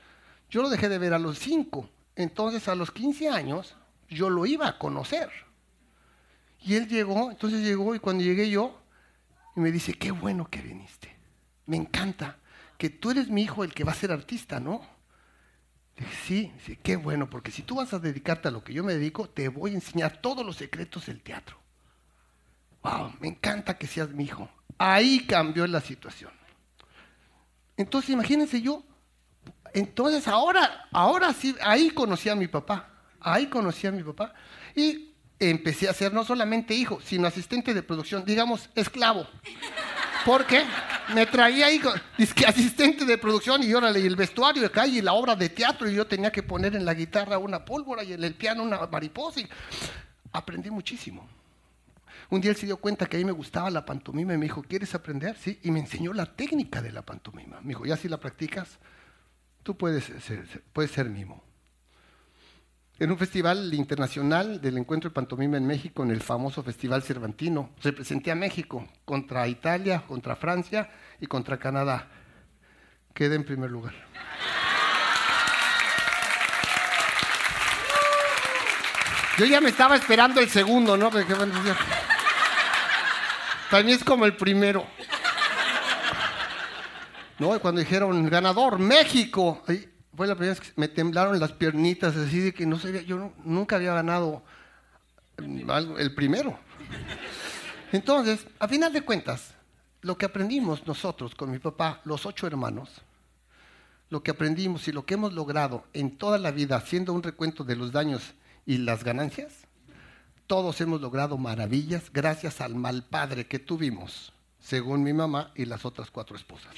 yo 0.48 0.62
lo 0.62 0.70
dejé 0.70 0.88
de 0.88 0.96
ver 0.96 1.12
a 1.12 1.18
los 1.18 1.38
5. 1.38 1.90
Entonces, 2.16 2.66
a 2.66 2.74
los 2.74 2.90
15 2.90 3.28
años, 3.28 3.76
yo 4.08 4.30
lo 4.30 4.46
iba 4.46 4.66
a 4.66 4.78
conocer. 4.78 5.28
Y 6.62 6.76
él 6.76 6.88
llegó, 6.88 7.30
entonces 7.30 7.60
llegó 7.62 7.94
y 7.94 7.98
cuando 7.98 8.24
llegué 8.24 8.48
yo, 8.48 8.80
y 9.54 9.60
me 9.60 9.70
dice, 9.70 9.92
qué 9.92 10.10
bueno 10.10 10.48
que 10.48 10.62
viniste. 10.62 11.14
Me 11.66 11.76
encanta 11.76 12.38
que 12.78 12.88
tú 12.88 13.10
eres 13.10 13.28
mi 13.28 13.42
hijo 13.42 13.62
el 13.62 13.74
que 13.74 13.84
va 13.84 13.92
a 13.92 13.94
ser 13.94 14.10
artista, 14.10 14.58
¿no? 14.58 14.96
Sí, 16.26 16.52
sí, 16.64 16.78
qué 16.82 16.96
bueno, 16.96 17.28
porque 17.28 17.50
si 17.50 17.62
tú 17.62 17.76
vas 17.76 17.92
a 17.92 17.98
dedicarte 17.98 18.48
a 18.48 18.50
lo 18.50 18.62
que 18.62 18.72
yo 18.72 18.84
me 18.84 18.94
dedico, 18.94 19.28
te 19.28 19.48
voy 19.48 19.72
a 19.72 19.74
enseñar 19.74 20.20
todos 20.20 20.44
los 20.44 20.56
secretos 20.56 21.06
del 21.06 21.20
teatro. 21.20 21.56
Wow, 22.82 23.14
me 23.20 23.28
encanta 23.28 23.76
que 23.76 23.86
seas 23.86 24.10
mi 24.10 24.24
hijo. 24.24 24.48
Ahí 24.78 25.26
cambió 25.26 25.66
la 25.66 25.80
situación. 25.80 26.32
Entonces, 27.76 28.10
imagínense 28.10 28.60
yo, 28.60 28.82
entonces 29.72 30.26
ahora, 30.28 30.88
ahora 30.92 31.32
sí, 31.32 31.54
ahí 31.60 31.90
conocí 31.90 32.28
a 32.28 32.34
mi 32.34 32.48
papá, 32.48 32.88
ahí 33.20 33.46
conocí 33.46 33.86
a 33.86 33.92
mi 33.92 34.02
papá 34.02 34.34
y 34.74 35.14
empecé 35.38 35.88
a 35.88 35.92
ser 35.92 36.12
no 36.12 36.24
solamente 36.24 36.74
hijo, 36.74 37.00
sino 37.02 37.26
asistente 37.26 37.74
de 37.74 37.82
producción, 37.82 38.24
digamos, 38.24 38.70
esclavo. 38.74 39.26
Porque 40.24 40.64
me 41.14 41.26
traía 41.26 41.66
ahí, 41.66 41.80
que 42.34 42.46
asistente 42.46 43.04
de 43.04 43.18
producción 43.18 43.62
y 43.62 43.72
órale, 43.72 44.00
y 44.00 44.06
el 44.06 44.16
vestuario 44.16 44.70
calle 44.70 44.98
y 44.98 45.02
la 45.02 45.12
obra 45.12 45.36
de 45.36 45.48
teatro 45.48 45.88
y 45.88 45.94
yo 45.94 46.06
tenía 46.06 46.30
que 46.30 46.42
poner 46.42 46.76
en 46.76 46.84
la 46.84 46.94
guitarra 46.94 47.38
una 47.38 47.64
pólvora 47.64 48.02
y 48.02 48.12
en 48.12 48.24
el 48.24 48.34
piano 48.34 48.62
una 48.62 48.86
mariposa. 48.86 49.40
Y 49.40 49.48
aprendí 50.32 50.70
muchísimo. 50.70 51.26
Un 52.30 52.40
día 52.40 52.50
él 52.50 52.56
se 52.56 52.66
dio 52.66 52.76
cuenta 52.76 53.06
que 53.06 53.16
a 53.16 53.20
mí 53.20 53.24
me 53.24 53.32
gustaba 53.32 53.70
la 53.70 53.86
pantomima 53.86 54.34
y 54.34 54.38
me 54.38 54.44
dijo, 54.44 54.62
¿quieres 54.62 54.94
aprender? 54.94 55.36
Sí, 55.38 55.58
y 55.62 55.70
me 55.70 55.80
enseñó 55.80 56.12
la 56.12 56.26
técnica 56.26 56.82
de 56.82 56.92
la 56.92 57.02
pantomima. 57.02 57.60
Me 57.62 57.68
dijo, 57.68 57.86
ya 57.86 57.96
si 57.96 58.08
la 58.08 58.18
practicas, 58.18 58.78
tú 59.62 59.76
puedes 59.76 60.04
ser, 60.04 60.44
puedes 60.72 60.90
ser 60.90 61.08
mimo 61.08 61.47
en 63.00 63.12
un 63.12 63.18
festival 63.18 63.72
internacional 63.74 64.60
del 64.60 64.78
encuentro 64.78 65.10
de 65.10 65.14
pantomima 65.14 65.56
en 65.56 65.66
México, 65.66 66.02
en 66.02 66.10
el 66.10 66.20
famoso 66.20 66.62
Festival 66.64 67.02
Cervantino. 67.02 67.70
Representé 67.82 68.32
a 68.32 68.34
México 68.34 68.88
contra 69.04 69.46
Italia, 69.46 70.02
contra 70.06 70.34
Francia 70.34 70.90
y 71.20 71.26
contra 71.26 71.58
Canadá. 71.58 72.08
Quedé 73.14 73.36
en 73.36 73.44
primer 73.44 73.70
lugar. 73.70 73.94
Yo 79.38 79.46
ya 79.46 79.60
me 79.60 79.68
estaba 79.68 79.94
esperando 79.94 80.40
el 80.40 80.48
segundo, 80.48 80.96
¿no? 80.96 81.10
Para 83.70 83.84
mí 83.84 83.92
es 83.92 84.02
como 84.02 84.24
el 84.24 84.36
primero. 84.36 84.84
¿No? 87.38 87.56
cuando 87.60 87.80
dijeron 87.80 88.28
ganador, 88.28 88.80
México 88.80 89.62
fue 90.18 90.26
la 90.26 90.34
primera 90.34 90.58
vez 90.58 90.68
que 90.68 90.72
me 90.74 90.88
temblaron 90.88 91.38
las 91.38 91.52
piernitas, 91.52 92.16
así 92.16 92.40
de 92.40 92.52
que 92.52 92.66
no 92.66 92.76
sabía, 92.76 93.02
yo 93.02 93.32
nunca 93.44 93.76
había 93.76 93.94
ganado 93.94 94.42
el 95.38 96.12
primero. 96.12 96.58
Entonces, 97.92 98.44
a 98.58 98.66
final 98.66 98.92
de 98.92 99.02
cuentas, 99.02 99.54
lo 100.00 100.18
que 100.18 100.26
aprendimos 100.26 100.84
nosotros 100.88 101.36
con 101.36 101.52
mi 101.52 101.60
papá, 101.60 102.00
los 102.04 102.26
ocho 102.26 102.48
hermanos, 102.48 102.90
lo 104.10 104.24
que 104.24 104.32
aprendimos 104.32 104.88
y 104.88 104.92
lo 104.92 105.06
que 105.06 105.14
hemos 105.14 105.34
logrado 105.34 105.84
en 105.92 106.18
toda 106.18 106.36
la 106.36 106.50
vida, 106.50 106.74
haciendo 106.74 107.12
un 107.12 107.22
recuento 107.22 107.62
de 107.62 107.76
los 107.76 107.92
daños 107.92 108.34
y 108.66 108.78
las 108.78 109.04
ganancias, 109.04 109.68
todos 110.48 110.80
hemos 110.80 111.00
logrado 111.00 111.38
maravillas 111.38 112.10
gracias 112.12 112.60
al 112.60 112.74
mal 112.74 113.04
padre 113.04 113.46
que 113.46 113.60
tuvimos, 113.60 114.32
según 114.58 115.04
mi 115.04 115.12
mamá 115.12 115.52
y 115.54 115.64
las 115.64 115.84
otras 115.84 116.10
cuatro 116.10 116.34
esposas. 116.34 116.74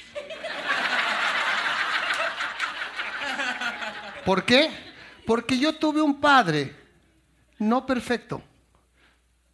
¿Por 4.25 4.45
qué? 4.45 4.69
Porque 5.25 5.57
yo 5.57 5.73
tuve 5.75 6.01
un 6.01 6.19
padre, 6.19 6.75
no 7.59 7.85
perfecto, 7.85 8.41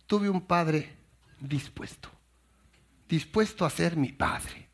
tuve 0.06 0.30
un 0.30 0.42
padre 0.42 0.96
dispuesto, 1.40 2.10
dispuesto 3.08 3.66
a 3.66 3.70
ser 3.70 3.96
mi 3.96 4.12
padre, 4.12 4.68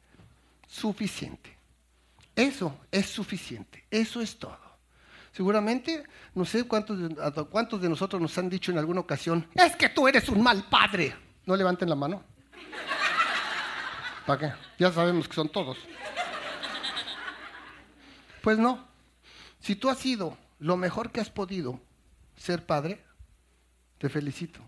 suficiente. 0.68 1.58
Eso 2.36 2.80
es 2.92 3.08
suficiente, 3.08 3.86
eso 3.92 4.22
es 4.22 4.38
todo. 4.38 4.58
Seguramente, 5.32 6.04
no 6.36 6.46
sé 6.46 6.64
cuántos, 6.66 7.00
de 7.00 7.90
nosotros 7.90 8.22
nos 8.22 8.38
han 8.38 8.50
dicho 8.50 8.72
en 8.72 8.78
alguna 8.78 9.02
ocasión, 9.02 9.48
es 9.54 9.76
que 9.76 9.90
tú 9.90 10.08
eres 10.08 10.30
un 10.30 10.42
mal 10.42 10.64
padre. 10.70 11.16
No 11.46 11.56
levanten 11.56 11.90
la 11.90 11.96
mano. 11.96 12.24
¿Para 14.26 14.40
qué? 14.40 14.54
Ya 14.80 14.92
sabemos 14.92 15.28
que 15.28 15.34
son 15.34 15.50
todos. 15.50 15.78
Pues 18.42 18.58
no, 18.58 18.88
si 19.64 19.78
tú 19.78 19.90
has 19.90 19.98
sido 19.98 20.38
lo 20.60 20.76
mejor 20.76 21.12
que 21.12 21.22
has 21.22 21.30
podido 21.30 21.80
ser 22.36 22.66
padre, 22.66 23.02
te 23.98 24.10
felicito. 24.10 24.60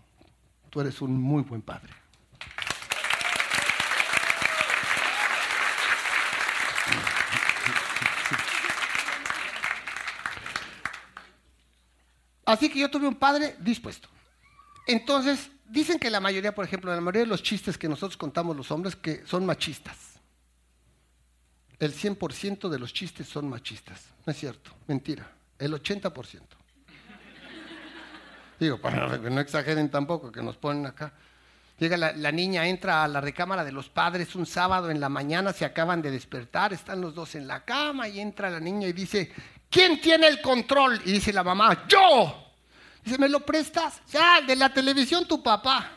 Tú 0.70 0.80
eres 0.80 1.02
un 1.02 1.20
muy 1.20 1.42
buen 1.42 1.60
padre. 1.60 1.92
Así 12.46 12.70
que 12.70 12.78
yo 12.78 12.90
tuve 12.90 13.06
un 13.06 13.16
padre 13.16 13.54
dispuesto. 13.58 14.08
Entonces, 14.86 15.50
dicen 15.68 15.98
que 15.98 16.08
la 16.08 16.20
mayoría, 16.20 16.54
por 16.54 16.64
ejemplo, 16.64 16.94
la 16.94 17.00
mayoría 17.02 17.22
de 17.22 17.26
los 17.26 17.42
chistes 17.42 17.76
que 17.76 17.88
nosotros 17.88 18.16
contamos 18.16 18.56
los 18.56 18.70
hombres, 18.70 18.96
que 18.96 19.26
son 19.26 19.44
machistas. 19.44 20.05
El 21.78 21.94
100% 21.94 22.68
de 22.68 22.78
los 22.78 22.92
chistes 22.92 23.28
son 23.28 23.48
machistas. 23.48 24.02
No 24.24 24.30
es 24.30 24.38
cierto, 24.38 24.70
mentira. 24.86 25.30
El 25.58 25.72
80%. 25.72 26.40
Digo, 28.58 28.80
para 28.80 29.20
que 29.22 29.30
no 29.30 29.40
exageren 29.40 29.90
tampoco, 29.90 30.32
que 30.32 30.42
nos 30.42 30.56
ponen 30.56 30.86
acá. 30.86 31.12
Llega 31.78 31.98
la, 31.98 32.32
niña, 32.32 32.66
entra 32.66 33.04
a 33.04 33.08
la 33.08 33.20
recámara 33.20 33.62
de 33.62 33.70
los 33.70 33.90
padres 33.90 34.34
un 34.34 34.46
sábado 34.46 34.90
en 34.90 34.98
la 34.98 35.10
mañana, 35.10 35.52
se 35.52 35.66
acaban 35.66 36.00
de 36.00 36.10
despertar, 36.10 36.72
están 36.72 37.02
los 37.02 37.14
dos 37.14 37.34
en 37.34 37.46
la 37.46 37.66
cama 37.66 38.08
y 38.08 38.18
entra 38.18 38.48
la 38.48 38.58
niña 38.58 38.88
y 38.88 38.94
dice, 38.94 39.30
¿quién 39.68 40.00
tiene 40.00 40.26
el 40.26 40.40
control? 40.40 41.02
Y 41.04 41.12
dice 41.12 41.34
la 41.34 41.44
mamá, 41.44 41.86
yo. 41.86 42.54
Dice, 43.04 43.18
¿me 43.18 43.28
lo 43.28 43.40
prestas? 43.40 44.00
Ya, 44.10 44.40
de 44.40 44.56
la 44.56 44.72
televisión 44.72 45.28
tu 45.28 45.42
papá. 45.42 45.95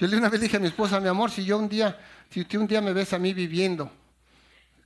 Yo 0.00 0.06
le 0.06 0.16
una 0.16 0.30
vez 0.30 0.40
dije 0.40 0.56
a 0.56 0.60
mi 0.60 0.68
esposa, 0.68 0.98
mi 0.98 1.08
amor, 1.08 1.30
si 1.30 1.44
yo 1.44 1.58
un 1.58 1.68
día, 1.68 1.98
si 2.30 2.42
tú 2.46 2.58
un 2.58 2.66
día 2.66 2.80
me 2.80 2.94
ves 2.94 3.12
a 3.12 3.18
mí 3.18 3.34
viviendo 3.34 3.92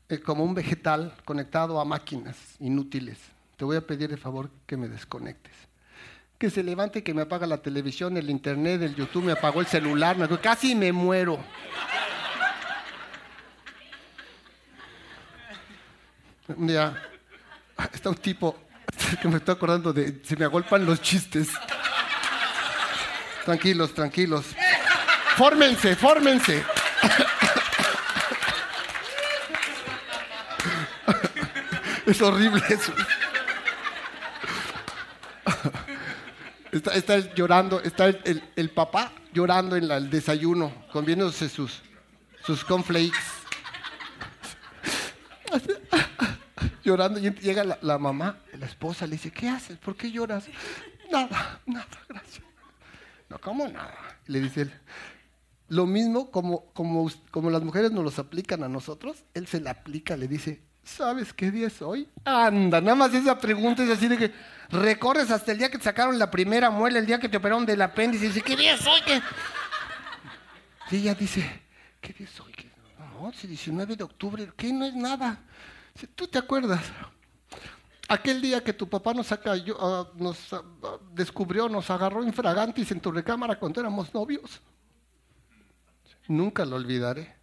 eh, 0.08 0.18
como 0.18 0.42
un 0.42 0.54
vegetal 0.54 1.14
conectado 1.24 1.78
a 1.80 1.84
máquinas 1.84 2.36
inútiles, 2.58 3.16
te 3.56 3.64
voy 3.64 3.76
a 3.76 3.86
pedir 3.86 4.10
el 4.10 4.18
favor 4.18 4.50
que 4.66 4.76
me 4.76 4.88
desconectes. 4.88 5.52
Que 6.36 6.50
se 6.50 6.64
levante, 6.64 7.04
que 7.04 7.14
me 7.14 7.22
apaga 7.22 7.46
la 7.46 7.58
televisión, 7.58 8.16
el 8.16 8.28
internet, 8.28 8.82
el 8.82 8.96
YouTube, 8.96 9.26
me 9.26 9.32
apagó 9.32 9.60
el 9.60 9.68
celular, 9.68 10.18
me, 10.18 10.26
casi 10.40 10.74
me 10.74 10.90
muero. 10.90 11.38
Un 16.48 16.66
día 16.66 16.92
está 17.92 18.10
un 18.10 18.16
tipo 18.16 18.56
que 19.22 19.28
me 19.28 19.36
estoy 19.36 19.54
acordando 19.54 19.92
de, 19.92 20.20
se 20.24 20.34
me 20.34 20.44
agolpan 20.44 20.84
los 20.84 21.00
chistes. 21.00 21.50
Tranquilos, 23.44 23.94
tranquilos. 23.94 24.46
Fórmense, 25.36 25.96
fórmense. 25.96 26.64
Es 32.06 32.20
horrible 32.20 32.62
eso. 32.68 32.92
Está, 36.70 36.94
está 36.94 37.18
llorando, 37.34 37.80
está 37.80 38.06
el, 38.06 38.42
el, 38.56 38.70
papá 38.70 39.12
llorando 39.32 39.76
en 39.76 39.90
el 39.90 40.10
desayuno, 40.10 40.72
comiéndose 40.92 41.48
sus, 41.48 41.82
sus 42.44 42.64
cornflakes. 42.64 43.16
llorando 46.82 47.20
y 47.20 47.30
llega 47.30 47.64
la, 47.64 47.78
la, 47.80 47.96
mamá, 47.96 48.38
la 48.58 48.66
esposa, 48.66 49.06
le 49.06 49.12
dice, 49.12 49.30
¿qué 49.30 49.48
haces? 49.48 49.78
¿Por 49.78 49.96
qué 49.96 50.10
lloras? 50.10 50.46
Nada, 51.10 51.60
nada, 51.64 51.86
gracias. 52.08 52.44
No, 53.28 53.38
¿cómo 53.38 53.66
nada? 53.68 54.18
Le 54.26 54.40
dice 54.40 54.62
él, 54.62 54.72
lo 55.74 55.86
mismo 55.86 56.30
como, 56.30 56.66
como, 56.72 57.10
como 57.32 57.50
las 57.50 57.62
mujeres 57.62 57.90
nos 57.90 58.04
los 58.04 58.18
aplican 58.20 58.62
a 58.62 58.68
nosotros, 58.68 59.24
él 59.34 59.48
se 59.48 59.60
la 59.60 59.72
aplica, 59.72 60.16
le 60.16 60.28
dice, 60.28 60.62
¿sabes 60.84 61.32
qué 61.32 61.50
día 61.50 61.66
es 61.66 61.82
hoy? 61.82 62.08
Anda, 62.24 62.80
nada 62.80 62.94
más 62.94 63.12
esa 63.12 63.36
pregunta 63.38 63.82
es 63.82 63.90
así 63.90 64.06
de 64.06 64.16
que 64.16 64.32
recorres 64.70 65.32
hasta 65.32 65.50
el 65.50 65.58
día 65.58 65.70
que 65.70 65.78
te 65.78 65.84
sacaron 65.84 66.16
la 66.16 66.30
primera 66.30 66.70
muela, 66.70 67.00
el 67.00 67.06
día 67.06 67.18
que 67.18 67.28
te 67.28 67.38
operaron 67.38 67.66
del 67.66 67.82
apéndice, 67.82 68.26
y 68.26 68.28
dice, 68.28 68.42
¿qué 68.42 68.56
día 68.56 68.74
es 68.74 68.86
hoy? 68.86 69.00
¿Qué? 69.04 69.20
Y 70.92 70.96
ella 71.00 71.14
dice, 71.16 71.62
¿qué 72.00 72.12
día 72.12 72.28
es 72.28 72.40
hoy? 72.40 72.54
No, 73.20 73.32
si 73.32 73.48
19 73.48 73.96
de 73.96 74.04
octubre, 74.04 74.52
¿qué? 74.56 74.72
No 74.72 74.84
es 74.84 74.94
nada. 74.94 75.40
Si 75.98 76.06
tú 76.06 76.28
te 76.28 76.38
acuerdas, 76.38 76.82
aquel 78.08 78.40
día 78.40 78.62
que 78.62 78.72
tu 78.72 78.88
papá 78.88 79.12
nos, 79.12 79.26
saca, 79.26 79.56
yo, 79.56 79.76
uh, 79.76 80.22
nos 80.22 80.52
uh, 80.52 80.62
descubrió, 81.12 81.68
nos 81.68 81.90
agarró 81.90 82.22
infragantis 82.22 82.92
en 82.92 83.00
tu 83.00 83.10
recámara 83.10 83.58
cuando 83.58 83.80
éramos 83.80 84.14
novios. 84.14 84.60
Nunca 86.28 86.64
lo 86.64 86.76
olvidaré. 86.76 87.34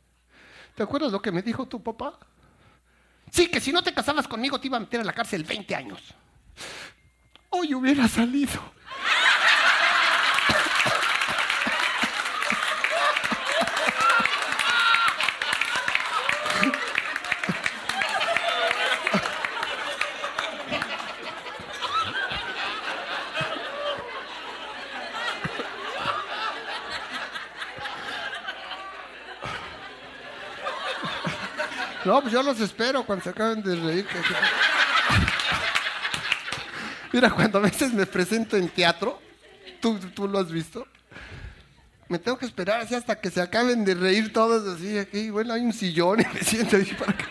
¿Te 0.76 0.84
acuerdas 0.84 1.12
lo 1.12 1.22
que 1.22 1.32
me 1.32 1.42
dijo 1.42 1.68
tu 1.68 1.82
papá? 1.84 2.18
Sí, 3.30 3.48
que 3.48 3.60
si 3.60 3.72
no 3.72 3.82
te 3.82 3.94
casabas 3.94 4.28
conmigo 4.28 4.60
te 4.60 4.68
iba 4.68 4.78
a 4.78 4.82
meter 4.82 5.02
a 5.02 5.04
la 5.04 5.14
cárcel 5.14 5.44
20 5.44 5.76
años. 5.76 6.14
Hoy 7.50 7.74
hubiera 7.74 8.08
salido. 8.08 8.60
No, 32.04 32.20
pues 32.22 32.34
yo 32.34 32.42
los 32.42 32.60
espero 32.60 33.06
cuando 33.06 33.24
se 33.24 33.30
acaben 33.30 33.62
de 33.62 33.76
reír. 33.76 34.08
Mira, 37.14 37.30
cuando 37.30 37.60
a 37.60 37.62
veces 37.62 37.94
me 37.94 38.06
presento 38.06 38.58
en 38.58 38.70
teatro, 38.70 39.22
¿tú, 39.80 40.00
tú 40.00 40.28
lo 40.28 40.40
has 40.40 40.52
visto? 40.52 40.88
Me 42.08 42.18
tengo 42.20 42.38
que 42.38 42.46
esperar 42.46 42.82
así 42.82 42.96
hasta 42.96 43.20
que 43.20 43.30
se 43.30 43.42
acaben 43.42 43.86
de 43.86 43.94
reír 43.94 44.34
todos 44.34 44.68
así. 44.68 44.98
Aquí, 44.98 45.30
bueno, 45.30 45.54
hay 45.54 45.62
un 45.62 45.74
sillón 45.74 46.22
y 46.22 46.26
me 46.34 46.42
siento 46.42 46.78
ahí 46.78 46.86
para 46.98 47.12
acá. 47.12 47.26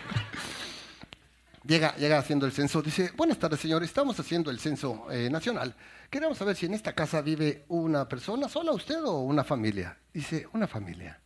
Llega, 1.66 1.94
llega 1.96 2.18
haciendo 2.18 2.46
el 2.46 2.52
censo, 2.52 2.80
dice, 2.80 3.12
buenas 3.16 3.38
tardes 3.38 3.60
señores, 3.60 3.90
estamos 3.90 4.18
haciendo 4.18 4.50
el 4.50 4.58
censo 4.58 5.06
eh, 5.10 5.28
nacional. 5.30 5.74
Queremos 6.08 6.38
saber 6.38 6.56
si 6.56 6.66
en 6.66 6.74
esta 6.74 6.94
casa 6.94 7.20
vive 7.20 7.64
una 7.68 8.08
persona, 8.08 8.48
sola 8.48 8.72
usted 8.72 9.04
o 9.04 9.20
una 9.20 9.44
familia. 9.44 9.96
Dice, 10.12 10.48
una 10.52 10.66
familia. 10.66 11.20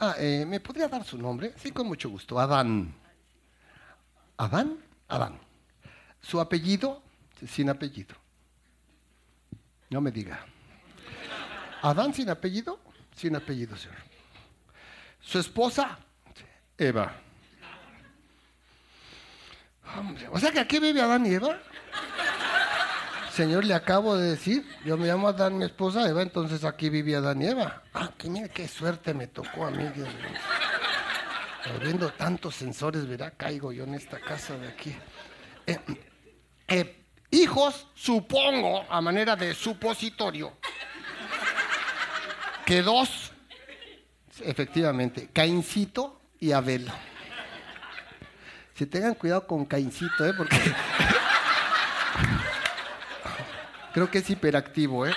Ah, 0.00 0.14
eh, 0.18 0.44
¿me 0.46 0.60
podría 0.60 0.88
dar 0.88 1.04
su 1.04 1.18
nombre? 1.18 1.54
Sí, 1.56 1.72
con 1.72 1.86
mucho 1.86 2.08
gusto. 2.08 2.38
Adán. 2.38 2.94
¿Adán? 4.36 4.78
Adán. 5.08 5.38
¿Su 6.20 6.40
apellido? 6.40 7.02
Sin 7.46 7.68
apellido. 7.68 8.14
No 9.90 10.00
me 10.00 10.10
diga. 10.12 10.44
¿Adán 11.82 12.14
sin 12.14 12.30
apellido? 12.30 12.78
Sin 13.16 13.34
apellido, 13.34 13.76
señor. 13.76 13.96
¿Su 15.20 15.38
esposa? 15.38 15.98
Eva. 16.76 17.12
Hombre, 19.96 20.28
o 20.30 20.38
sea 20.38 20.52
que 20.52 20.60
aquí 20.60 20.78
vive 20.78 21.00
Adán 21.00 21.26
y 21.26 21.34
Eva. 21.34 21.58
Señor, 23.38 23.64
le 23.64 23.74
acabo 23.74 24.16
de 24.16 24.30
decir, 24.30 24.66
yo 24.84 24.96
me 24.96 25.06
llamo 25.06 25.28
Adán, 25.28 25.58
mi 25.58 25.64
esposa 25.64 26.08
Eva, 26.08 26.22
entonces 26.22 26.64
aquí 26.64 26.88
vivía 26.88 27.18
Adán 27.18 27.40
y 27.40 27.46
Eva. 27.46 27.84
Ah, 27.94 28.10
que 28.18 28.28
mire 28.28 28.48
qué 28.48 28.66
suerte 28.66 29.14
me 29.14 29.28
tocó 29.28 29.64
a 29.64 29.70
mí. 29.70 29.88
Viendo 31.80 32.10
tantos 32.14 32.56
sensores, 32.56 33.06
verá, 33.06 33.30
caigo 33.30 33.70
yo 33.70 33.84
en 33.84 33.94
esta 33.94 34.18
casa 34.18 34.58
de 34.58 34.66
aquí. 34.66 34.92
Eh, 35.68 35.78
eh, 36.66 37.04
hijos, 37.30 37.86
supongo, 37.94 38.84
a 38.90 39.00
manera 39.00 39.36
de 39.36 39.54
supositorio, 39.54 40.54
que 42.66 42.82
dos, 42.82 43.30
efectivamente, 44.40 45.28
Caincito 45.32 46.22
y 46.40 46.50
Abel. 46.50 46.90
Si 48.74 48.86
tengan 48.86 49.14
cuidado 49.14 49.46
con 49.46 49.64
Caincito, 49.64 50.26
¿eh? 50.26 50.34
Porque 50.36 50.56
creo 53.98 54.10
que 54.12 54.18
es 54.18 54.30
hiperactivo, 54.30 55.08
¿eh? 55.08 55.12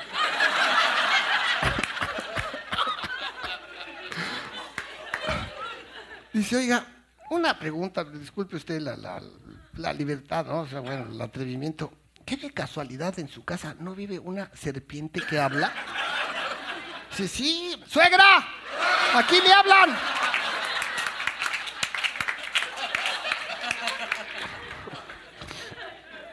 Dice, 6.34 6.56
oiga, 6.56 6.84
una 7.30 7.60
pregunta, 7.60 8.04
disculpe 8.04 8.56
usted 8.56 8.82
la, 8.82 9.22
la, 9.76 9.94
libertad, 9.94 10.48
¿no? 10.48 10.62
O 10.62 10.68
sea, 10.68 10.80
bueno, 10.80 11.06
el 11.12 11.22
atrevimiento. 11.22 11.94
¿Qué 12.26 12.38
de 12.38 12.50
casualidad 12.50 13.20
en 13.20 13.28
su 13.28 13.46
casa 13.46 13.76
no 13.80 13.94
vive 13.94 14.18
una 14.18 14.50
serpiente 14.56 15.22
que 15.22 15.40
habla? 15.40 15.72
Sí, 17.12 17.28
sí, 17.28 17.76
suegra, 17.86 18.48
aquí 19.14 19.36
le 19.46 19.54
hablan. 19.54 19.96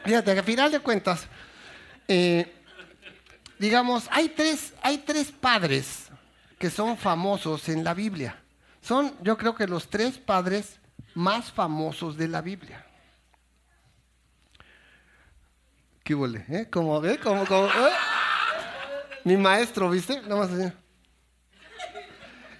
Fíjate, 0.03 0.33
que 0.33 0.39
al 0.39 0.45
final 0.45 0.71
de 0.71 0.79
cuentas, 0.79 1.27
eh, 2.09 2.51
digamos, 3.59 4.07
hay 4.11 4.29
tres, 4.29 4.73
hay 4.81 4.97
tres 4.97 5.31
padres 5.31 6.09
que 6.57 6.71
son 6.71 6.97
famosos 6.97 7.69
en 7.69 7.83
la 7.83 7.93
Biblia. 7.93 8.41
Son, 8.81 9.13
yo 9.21 9.37
creo 9.37 9.53
que 9.53 9.67
los 9.67 9.89
tres 9.89 10.17
padres 10.17 10.79
más 11.13 11.51
famosos 11.51 12.17
de 12.17 12.27
la 12.27 12.41
Biblia. 12.41 12.83
¿Qué 16.03 16.15
huele? 16.15 16.45
¿Eh? 16.49 16.67
Como, 16.71 17.05
¿eh? 17.05 17.19
Como, 17.19 17.45
como, 17.45 17.67
¿eh? 17.67 17.93
Mi 19.23 19.37
maestro, 19.37 19.91
¿viste? 19.91 20.19
Más 20.21 20.49
así. 20.49 20.73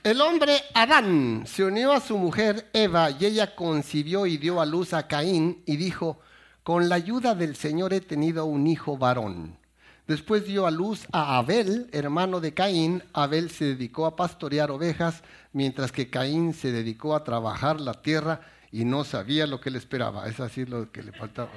El 0.04 0.22
hombre 0.22 0.62
Adán 0.76 1.46
se 1.48 1.64
unió 1.64 1.92
a 1.92 2.00
su 2.00 2.18
mujer 2.20 2.70
Eva 2.72 3.10
y 3.10 3.26
ella 3.26 3.56
concibió 3.56 4.28
y 4.28 4.38
dio 4.38 4.62
a 4.62 4.66
luz 4.66 4.94
a 4.94 5.08
Caín 5.08 5.64
y 5.66 5.76
dijo, 5.76 6.22
con 6.70 6.88
la 6.88 6.94
ayuda 6.94 7.34
del 7.34 7.56
Señor 7.56 7.94
he 7.94 8.00
tenido 8.00 8.46
un 8.46 8.68
hijo 8.68 8.96
varón. 8.96 9.58
Después 10.06 10.46
dio 10.46 10.68
a 10.68 10.70
luz 10.70 11.08
a 11.12 11.40
Abel, 11.40 11.90
hermano 11.94 12.42
de 12.42 12.54
Caín. 12.54 13.02
Abel 13.12 13.50
se 13.50 13.66
dedicó 13.66 14.06
a 14.06 14.16
pastorear 14.16 14.70
ovejas, 14.70 15.24
mientras 15.52 15.92
que 15.92 16.12
Caín 16.12 16.54
se 16.54 16.72
dedicó 16.72 17.16
a 17.16 17.24
trabajar 17.24 17.82
la 17.82 17.96
tierra 17.96 18.42
y 18.72 18.86
no 18.86 19.04
sabía 19.04 19.48
lo 19.48 19.60
que 19.60 19.72
le 19.72 19.80
esperaba. 19.80 20.28
Es 20.28 20.40
así 20.40 20.64
lo 20.64 20.92
que 20.92 21.02
le 21.02 21.12
faltaba. 21.12 21.50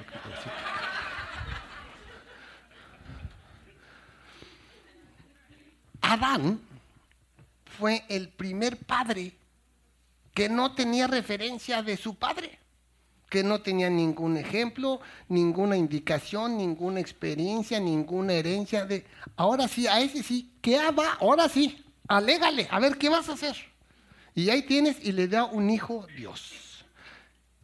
Adán 6.00 6.58
fue 7.66 8.02
el 8.08 8.30
primer 8.30 8.78
padre 8.78 9.36
que 10.32 10.48
no 10.48 10.74
tenía 10.74 11.06
referencia 11.06 11.82
de 11.82 11.98
su 11.98 12.14
padre 12.14 12.61
que 13.32 13.42
no 13.42 13.62
tenía 13.62 13.88
ningún 13.88 14.36
ejemplo, 14.36 15.00
ninguna 15.30 15.74
indicación, 15.74 16.58
ninguna 16.58 17.00
experiencia, 17.00 17.80
ninguna 17.80 18.34
herencia 18.34 18.84
de, 18.84 19.06
ahora 19.36 19.66
sí, 19.68 19.86
a 19.86 20.02
ese 20.02 20.22
sí, 20.22 20.52
¿qué 20.60 20.78
va? 20.90 21.14
Ahora 21.14 21.48
sí, 21.48 21.82
alégale, 22.08 22.68
a 22.70 22.78
ver 22.78 22.98
qué 22.98 23.08
vas 23.08 23.30
a 23.30 23.32
hacer. 23.32 23.56
Y 24.34 24.50
ahí 24.50 24.60
tienes 24.64 24.98
y 25.02 25.12
le 25.12 25.28
da 25.28 25.46
un 25.46 25.70
hijo 25.70 26.06
Dios. 26.14 26.84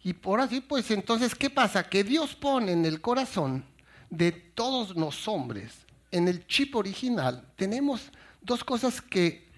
Y 0.02 0.14
por 0.14 0.40
así, 0.40 0.62
pues 0.62 0.90
entonces, 0.90 1.34
¿qué 1.34 1.50
pasa? 1.50 1.86
Que 1.86 2.02
Dios 2.02 2.34
pone 2.34 2.72
en 2.72 2.86
el 2.86 3.02
corazón 3.02 3.62
de 4.08 4.32
todos 4.32 4.96
los 4.96 5.28
hombres, 5.28 5.84
en 6.10 6.28
el 6.28 6.46
chip 6.46 6.76
original, 6.76 7.46
tenemos 7.56 8.10
dos 8.40 8.64
cosas 8.64 9.02
que, 9.02 9.50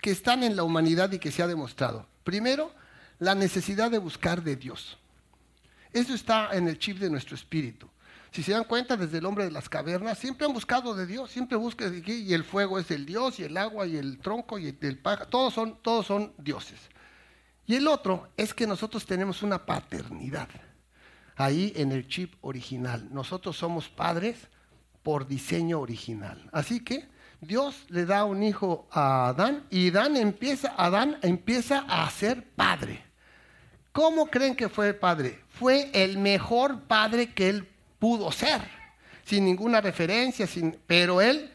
que 0.00 0.10
están 0.10 0.42
en 0.42 0.56
la 0.56 0.64
humanidad 0.64 1.12
y 1.12 1.20
que 1.20 1.30
se 1.30 1.40
ha 1.40 1.46
demostrado. 1.46 2.08
Primero, 2.24 2.74
la 3.20 3.36
necesidad 3.36 3.92
de 3.92 3.98
buscar 3.98 4.42
de 4.42 4.56
Dios. 4.56 4.98
Eso 5.92 6.14
está 6.14 6.50
en 6.52 6.68
el 6.68 6.78
chip 6.78 6.98
de 6.98 7.10
nuestro 7.10 7.34
espíritu. 7.34 7.88
Si 8.32 8.42
se 8.42 8.52
dan 8.52 8.64
cuenta, 8.64 8.96
desde 8.96 9.18
el 9.18 9.26
hombre 9.26 9.44
de 9.44 9.50
las 9.50 9.68
cavernas, 9.68 10.18
siempre 10.18 10.46
han 10.46 10.54
buscado 10.54 10.94
de 10.94 11.06
Dios, 11.06 11.30
siempre 11.30 11.56
buscan 11.56 11.92
de 11.92 11.98
aquí, 11.98 12.22
y 12.22 12.32
el 12.32 12.44
fuego 12.44 12.78
es 12.78 12.90
el 12.90 13.04
Dios, 13.04 13.38
y 13.38 13.44
el 13.44 13.56
agua, 13.58 13.86
y 13.86 13.98
el 13.98 14.18
tronco, 14.20 14.58
y 14.58 14.74
el 14.80 14.98
pájaro, 14.98 15.28
todos 15.28 15.52
son, 15.52 15.82
todos 15.82 16.06
son 16.06 16.32
dioses. 16.38 16.80
Y 17.66 17.74
el 17.74 17.86
otro 17.86 18.28
es 18.38 18.54
que 18.54 18.66
nosotros 18.66 19.04
tenemos 19.04 19.42
una 19.42 19.66
paternidad, 19.66 20.48
ahí 21.36 21.74
en 21.76 21.92
el 21.92 22.08
chip 22.08 22.34
original. 22.40 23.06
Nosotros 23.12 23.56
somos 23.56 23.90
padres 23.90 24.48
por 25.02 25.26
diseño 25.26 25.78
original. 25.80 26.48
Así 26.52 26.80
que 26.80 27.08
Dios 27.42 27.84
le 27.88 28.06
da 28.06 28.24
un 28.24 28.42
hijo 28.42 28.88
a 28.90 29.28
Adán, 29.28 29.66
y 29.68 29.90
Adán 29.90 30.16
empieza, 30.16 30.74
Adán 30.78 31.18
empieza 31.20 31.80
a 31.80 32.08
ser 32.10 32.48
padre. 32.54 33.11
¿Cómo 33.92 34.26
creen 34.26 34.56
que 34.56 34.68
fue 34.68 34.94
padre? 34.94 35.38
Fue 35.50 35.90
el 35.92 36.18
mejor 36.18 36.80
padre 36.82 37.32
que 37.32 37.50
él 37.50 37.68
pudo 37.98 38.32
ser, 38.32 38.62
sin 39.24 39.44
ninguna 39.44 39.80
referencia, 39.80 40.46
sin, 40.46 40.78
pero 40.86 41.20
él 41.20 41.52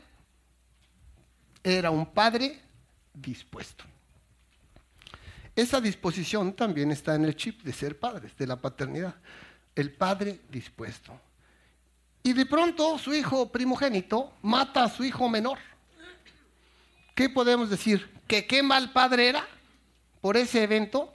era 1.64 1.90
un 1.90 2.06
padre 2.06 2.62
dispuesto. 3.14 3.84
Esa 5.56 5.82
disposición 5.82 6.54
también 6.54 6.92
está 6.92 7.16
en 7.16 7.26
el 7.26 7.36
chip 7.36 7.64
de 7.64 7.74
ser 7.74 8.00
padres, 8.00 8.38
de 8.38 8.46
la 8.46 8.58
paternidad. 8.58 9.16
El 9.76 9.92
padre 9.92 10.42
dispuesto. 10.50 11.20
Y 12.22 12.34
de 12.34 12.46
pronto 12.46 13.00
su 13.00 13.14
hijo 13.16 13.52
primogénito 13.52 14.34
mata 14.44 14.84
a 14.84 14.90
su 14.90 15.04
hijo 15.04 15.28
menor. 15.28 15.58
¿Qué 17.16 17.30
podemos 17.30 17.72
decir? 17.72 18.08
¿Que 18.28 18.46
qué 18.46 18.62
mal 18.62 18.94
padre 18.94 19.30
era 19.30 19.48
por 20.22 20.38
ese 20.38 20.62
evento? 20.62 21.12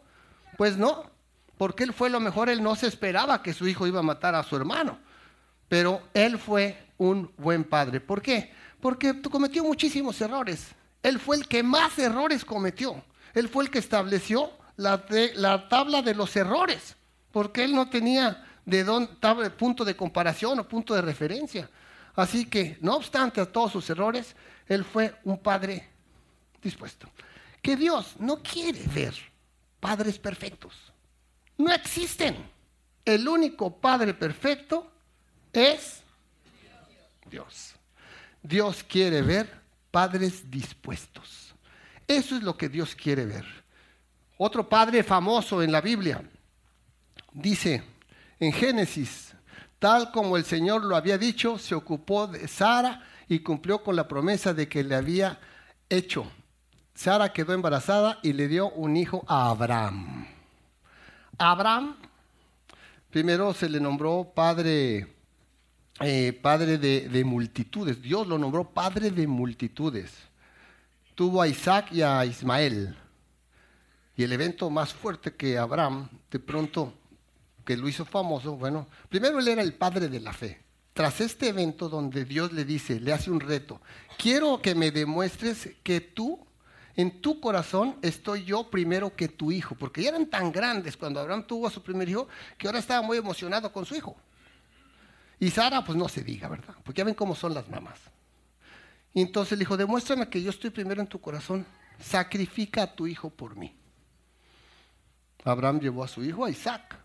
Pues 0.56 0.76
no, 0.76 1.11
porque 1.58 1.84
él 1.84 1.92
fue 1.92 2.10
lo 2.10 2.20
mejor, 2.20 2.48
él 2.48 2.62
no 2.62 2.74
se 2.74 2.86
esperaba 2.86 3.42
que 3.42 3.52
su 3.52 3.66
hijo 3.66 3.86
iba 3.86 4.00
a 4.00 4.02
matar 4.02 4.34
a 4.34 4.42
su 4.42 4.56
hermano, 4.56 4.98
pero 5.68 6.02
él 6.14 6.38
fue 6.38 6.88
un 6.98 7.30
buen 7.36 7.64
padre. 7.64 8.00
¿Por 8.00 8.22
qué? 8.22 8.52
Porque 8.80 9.20
cometió 9.22 9.64
muchísimos 9.64 10.20
errores. 10.20 10.68
Él 11.02 11.18
fue 11.18 11.36
el 11.36 11.48
que 11.48 11.62
más 11.62 11.98
errores 11.98 12.44
cometió. 12.44 13.02
Él 13.34 13.48
fue 13.48 13.64
el 13.64 13.70
que 13.70 13.78
estableció 13.78 14.50
la, 14.76 15.04
la 15.34 15.68
tabla 15.68 16.02
de 16.02 16.14
los 16.14 16.34
errores, 16.36 16.96
porque 17.30 17.64
él 17.64 17.74
no 17.74 17.88
tenía 17.88 18.44
de 18.64 18.84
dónde, 18.84 19.50
punto 19.50 19.84
de 19.84 19.96
comparación 19.96 20.58
o 20.60 20.68
punto 20.68 20.94
de 20.94 21.02
referencia. 21.02 21.68
Así 22.14 22.46
que, 22.46 22.76
no 22.80 22.96
obstante 22.96 23.40
a 23.40 23.46
todos 23.46 23.72
sus 23.72 23.88
errores, 23.88 24.36
él 24.66 24.84
fue 24.84 25.14
un 25.24 25.38
padre 25.38 25.88
dispuesto. 26.62 27.08
Que 27.62 27.76
Dios 27.76 28.16
no 28.18 28.42
quiere 28.42 28.82
ver 28.94 29.14
padres 29.80 30.18
perfectos 30.18 30.91
no 31.62 31.72
existen. 31.72 32.36
El 33.04 33.26
único 33.26 33.76
Padre 33.80 34.14
perfecto 34.14 34.90
es 35.52 36.02
Dios. 37.30 37.74
Dios 38.42 38.84
quiere 38.84 39.22
ver 39.22 39.62
padres 39.90 40.50
dispuestos. 40.50 41.54
Eso 42.08 42.36
es 42.36 42.42
lo 42.42 42.56
que 42.56 42.68
Dios 42.68 42.94
quiere 42.94 43.24
ver. 43.24 43.44
Otro 44.38 44.68
padre 44.68 45.04
famoso 45.04 45.62
en 45.62 45.70
la 45.70 45.80
Biblia 45.80 46.20
dice 47.32 47.84
en 48.40 48.52
Génesis, 48.52 49.34
tal 49.78 50.10
como 50.10 50.36
el 50.36 50.44
Señor 50.44 50.82
lo 50.82 50.96
había 50.96 51.16
dicho, 51.16 51.58
se 51.58 51.76
ocupó 51.76 52.26
de 52.26 52.48
Sara 52.48 53.06
y 53.28 53.40
cumplió 53.40 53.82
con 53.84 53.94
la 53.94 54.08
promesa 54.08 54.52
de 54.52 54.68
que 54.68 54.82
le 54.82 54.96
había 54.96 55.38
hecho. 55.88 56.26
Sara 56.94 57.32
quedó 57.32 57.52
embarazada 57.52 58.18
y 58.22 58.32
le 58.32 58.48
dio 58.48 58.70
un 58.70 58.96
hijo 58.96 59.24
a 59.28 59.50
Abraham. 59.50 60.26
Abraham, 61.50 61.96
primero 63.10 63.52
se 63.52 63.68
le 63.68 63.80
nombró 63.80 64.30
padre, 64.34 65.16
eh, 66.00 66.32
padre 66.40 66.78
de, 66.78 67.08
de, 67.08 67.24
multitudes. 67.24 68.00
Dios 68.00 68.26
lo 68.26 68.38
nombró 68.38 68.70
padre 68.70 69.10
de 69.10 69.26
multitudes. 69.26 70.12
Tuvo 71.16 71.42
a 71.42 71.48
Isaac 71.48 71.92
y 71.92 72.02
a 72.02 72.24
Ismael. 72.24 72.96
Y 74.16 74.22
el 74.22 74.32
evento 74.32 74.70
más 74.70 74.94
fuerte 74.94 75.34
que 75.34 75.58
Abraham, 75.58 76.08
de 76.30 76.38
pronto, 76.38 76.94
que 77.64 77.76
lo 77.76 77.88
hizo 77.88 78.04
famoso, 78.04 78.56
bueno, 78.56 78.86
primero 79.08 79.38
él 79.40 79.48
era 79.48 79.62
el 79.62 79.74
padre 79.74 80.08
de 80.08 80.20
la 80.20 80.32
fe. 80.32 80.62
Tras 80.92 81.20
este 81.20 81.48
evento 81.48 81.88
donde 81.88 82.24
Dios 82.24 82.52
le 82.52 82.64
dice, 82.64 83.00
le 83.00 83.12
hace 83.12 83.30
un 83.30 83.40
reto, 83.40 83.80
quiero 84.16 84.60
que 84.60 84.74
me 84.74 84.90
demuestres 84.90 85.70
que 85.82 86.00
tú 86.00 86.46
en 86.96 87.20
tu 87.22 87.40
corazón 87.40 87.96
estoy 88.02 88.44
yo 88.44 88.68
primero 88.70 89.14
que 89.16 89.28
tu 89.28 89.50
hijo, 89.50 89.74
porque 89.74 90.02
ya 90.02 90.10
eran 90.10 90.26
tan 90.26 90.52
grandes 90.52 90.96
cuando 90.96 91.20
Abraham 91.20 91.46
tuvo 91.46 91.66
a 91.66 91.70
su 91.70 91.82
primer 91.82 92.08
hijo 92.08 92.28
que 92.58 92.66
ahora 92.66 92.78
estaba 92.78 93.02
muy 93.02 93.16
emocionado 93.16 93.72
con 93.72 93.86
su 93.86 93.94
hijo. 93.94 94.16
Y 95.40 95.50
Sara, 95.50 95.84
pues 95.84 95.96
no 95.96 96.08
se 96.08 96.22
diga, 96.22 96.48
¿verdad? 96.48 96.74
Porque 96.84 96.98
ya 96.98 97.04
ven 97.04 97.14
cómo 97.14 97.34
son 97.34 97.54
las 97.54 97.68
mamás. 97.68 97.98
Y 99.14 99.22
entonces 99.22 99.52
le 99.52 99.62
dijo, 99.62 99.76
demuéstrame 99.76 100.28
que 100.28 100.42
yo 100.42 100.50
estoy 100.50 100.70
primero 100.70 101.00
en 101.00 101.06
tu 101.06 101.20
corazón, 101.20 101.66
sacrifica 101.98 102.84
a 102.84 102.94
tu 102.94 103.06
hijo 103.06 103.30
por 103.30 103.56
mí. 103.56 103.74
Abraham 105.44 105.80
llevó 105.80 106.04
a 106.04 106.08
su 106.08 106.22
hijo, 106.22 106.44
a 106.44 106.50
Isaac, 106.50 106.96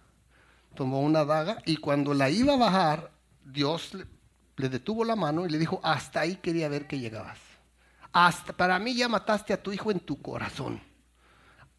tomó 0.76 1.02
una 1.02 1.26
daga 1.26 1.58
y 1.66 1.78
cuando 1.78 2.14
la 2.14 2.30
iba 2.30 2.54
a 2.54 2.58
bajar, 2.58 3.12
Dios 3.44 3.94
le, 3.94 4.06
le 4.58 4.70
detuvo 4.70 5.04
la 5.04 5.16
mano 5.16 5.46
y 5.46 5.50
le 5.50 5.58
dijo, 5.58 5.80
hasta 5.82 6.20
ahí 6.22 6.36
quería 6.36 6.70
ver 6.70 6.88
que 6.88 7.00
llegabas. 7.00 7.47
Hasta 8.12 8.54
para 8.54 8.80
mí 8.80 8.96
ya 8.96 9.08
mataste 9.08 9.54
a 9.54 9.62
tu 9.62 9.72
hijo 9.72 9.92
en 9.92 10.00
tu 10.00 10.22
corazón. 10.22 10.82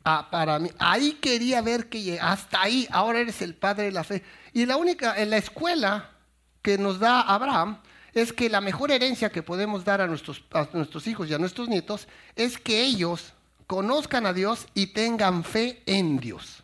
Ah, 0.05 0.29
para 0.31 0.59
mí, 0.59 0.71
ahí 0.79 1.15
quería 1.21 1.61
ver 1.61 1.89
que 1.89 2.19
hasta 2.21 2.63
ahí, 2.63 2.87
ahora 2.91 3.21
eres 3.21 3.43
el 3.43 3.55
padre 3.55 3.85
de 3.85 3.93
la 3.93 4.05
fe. 4.05 4.23
Y 4.53 4.65
la 4.65 4.77
única, 4.77 5.21
en 5.21 5.31
la 5.31 5.37
escuela 5.37 6.11
que 6.63 6.79
nos 6.79 6.99
da 6.99 7.21
Abraham 7.21 7.79
es 8.15 8.33
que 8.33 8.49
la 8.49 8.61
mejor 8.61 8.91
herencia 8.91 9.31
que 9.31 9.43
podemos 9.43 9.85
dar 9.85 10.01
a 10.01 10.07
nuestros, 10.07 10.43
a 10.53 10.69
nuestros 10.73 11.07
hijos 11.07 11.29
y 11.29 11.35
a 11.35 11.39
nuestros 11.39 11.69
nietos 11.69 12.09
es 12.37 12.59
que 12.59 12.83
ellos 12.83 13.35
conozcan 13.67 14.27
a 14.27 14.33
Dios 14.33 14.67
y 14.75 14.89
tengan 14.89 15.45
fe 15.45 15.83
en 15.87 16.19
Dios. 16.19 16.63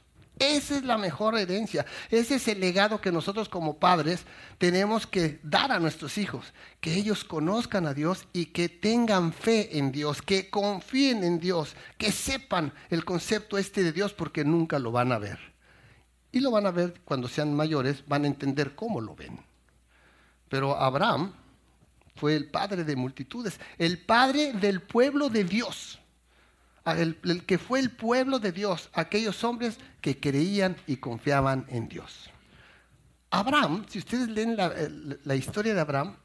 Esa 0.52 0.76
es 0.76 0.84
la 0.84 0.98
mejor 0.98 1.38
herencia. 1.38 1.86
Ese 2.10 2.34
es 2.36 2.48
el 2.48 2.60
legado 2.60 3.00
que 3.00 3.10
nosotros 3.10 3.48
como 3.48 3.78
padres 3.78 4.24
tenemos 4.58 5.06
que 5.06 5.40
dar 5.42 5.72
a 5.72 5.80
nuestros 5.80 6.18
hijos. 6.18 6.52
Que 6.80 6.94
ellos 6.94 7.24
conozcan 7.24 7.86
a 7.86 7.94
Dios 7.94 8.26
y 8.32 8.46
que 8.46 8.68
tengan 8.68 9.32
fe 9.32 9.78
en 9.78 9.90
Dios, 9.90 10.20
que 10.20 10.50
confíen 10.50 11.24
en 11.24 11.40
Dios, 11.40 11.74
que 11.96 12.12
sepan 12.12 12.72
el 12.90 13.04
concepto 13.04 13.56
este 13.56 13.82
de 13.82 13.92
Dios 13.92 14.12
porque 14.12 14.44
nunca 14.44 14.78
lo 14.78 14.92
van 14.92 15.12
a 15.12 15.18
ver. 15.18 15.38
Y 16.30 16.40
lo 16.40 16.50
van 16.50 16.66
a 16.66 16.70
ver 16.70 17.00
cuando 17.04 17.28
sean 17.28 17.54
mayores, 17.54 18.04
van 18.06 18.24
a 18.24 18.28
entender 18.28 18.74
cómo 18.74 19.00
lo 19.00 19.14
ven. 19.14 19.38
Pero 20.48 20.76
Abraham 20.76 21.32
fue 22.16 22.36
el 22.36 22.50
padre 22.50 22.84
de 22.84 22.96
multitudes, 22.96 23.58
el 23.78 23.98
padre 23.98 24.52
del 24.52 24.82
pueblo 24.82 25.28
de 25.28 25.44
Dios 25.44 26.00
el, 26.84 27.44
que 27.46 27.58
fue 27.58 27.80
el 27.80 27.90
pueblo 27.90 28.38
de 28.38 28.52
Dios, 28.52 28.90
aquellos 28.92 29.42
hombres 29.42 29.78
que 30.00 30.20
creían 30.20 30.76
y 30.86 30.96
confiaban 30.96 31.66
en 31.68 31.88
Dios. 31.88 32.30
Abraham, 33.30 33.86
si 33.88 33.98
ustedes 33.98 34.28
leen 34.28 34.56
la, 34.56 35.34
historia 35.34 35.74
de 35.74 35.80
Abraham, 35.80 36.16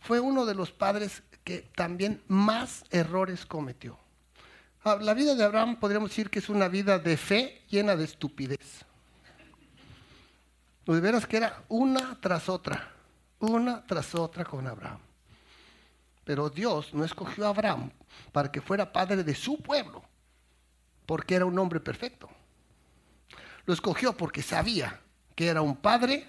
fue 0.00 0.20
uno 0.20 0.44
de 0.44 0.54
los 0.54 0.70
padres 0.70 1.22
que 1.42 1.62
también 1.74 2.22
más 2.28 2.84
errores 2.90 3.46
cometió. 3.46 3.98
Ah, 4.84 4.98
la 5.00 5.14
vida 5.14 5.34
de 5.34 5.44
Abraham 5.44 5.76
podríamos 5.80 6.10
decir 6.10 6.28
que 6.28 6.40
es 6.40 6.48
una 6.48 6.68
vida 6.68 6.98
de 6.98 7.16
fe 7.16 7.62
llena 7.68 7.96
de 7.96 8.04
estupidez. 8.04 8.84
De 10.86 11.00
veras 11.00 11.26
que 11.26 11.38
era 11.38 11.64
una 11.68 12.20
tras 12.20 12.48
otra, 12.48 12.92
una 13.38 13.84
tras 13.86 14.14
otra 14.14 14.44
con 14.44 14.66
Abraham. 14.66 14.98
Pero 16.24 16.50
Dios 16.50 16.92
no 16.92 17.04
escogió 17.04 17.46
a 17.46 17.50
Abraham 17.50 17.90
para 18.32 18.50
que 18.50 18.60
fuera 18.60 18.92
padre 18.92 19.24
de 19.24 19.34
su 19.34 19.62
pueblo, 19.62 20.02
porque 21.06 21.34
era 21.34 21.44
un 21.44 21.58
hombre 21.58 21.80
perfecto. 21.80 22.28
Lo 23.64 23.74
escogió 23.74 24.16
porque 24.16 24.42
sabía 24.42 25.00
que 25.34 25.48
era 25.48 25.62
un 25.62 25.76
padre 25.76 26.28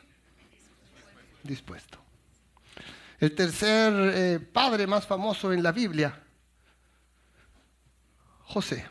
dispuesto. 1.43 2.00
El 3.19 3.34
tercer 3.36 3.93
eh, 3.96 4.39
padre 4.39 4.86
más 4.88 5.08
famoso 5.08 5.54
en 5.54 5.63
la 5.63 5.72
Biblia, 5.72 6.22
José. 8.41 8.86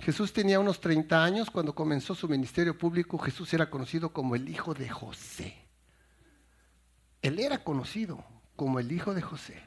Jesús 0.00 0.32
tenía 0.32 0.60
unos 0.60 0.80
30 0.80 1.24
años 1.24 1.50
cuando 1.50 1.74
comenzó 1.74 2.14
su 2.14 2.28
ministerio 2.28 2.78
público. 2.78 3.18
Jesús 3.18 3.52
era 3.52 3.68
conocido 3.68 4.12
como 4.12 4.36
el 4.36 4.48
hijo 4.48 4.74
de 4.74 4.88
José. 4.88 5.56
Él 7.20 7.40
era 7.40 7.64
conocido 7.64 8.24
como 8.54 8.78
el 8.78 8.92
hijo 8.92 9.12
de 9.12 9.22
José. 9.22 9.60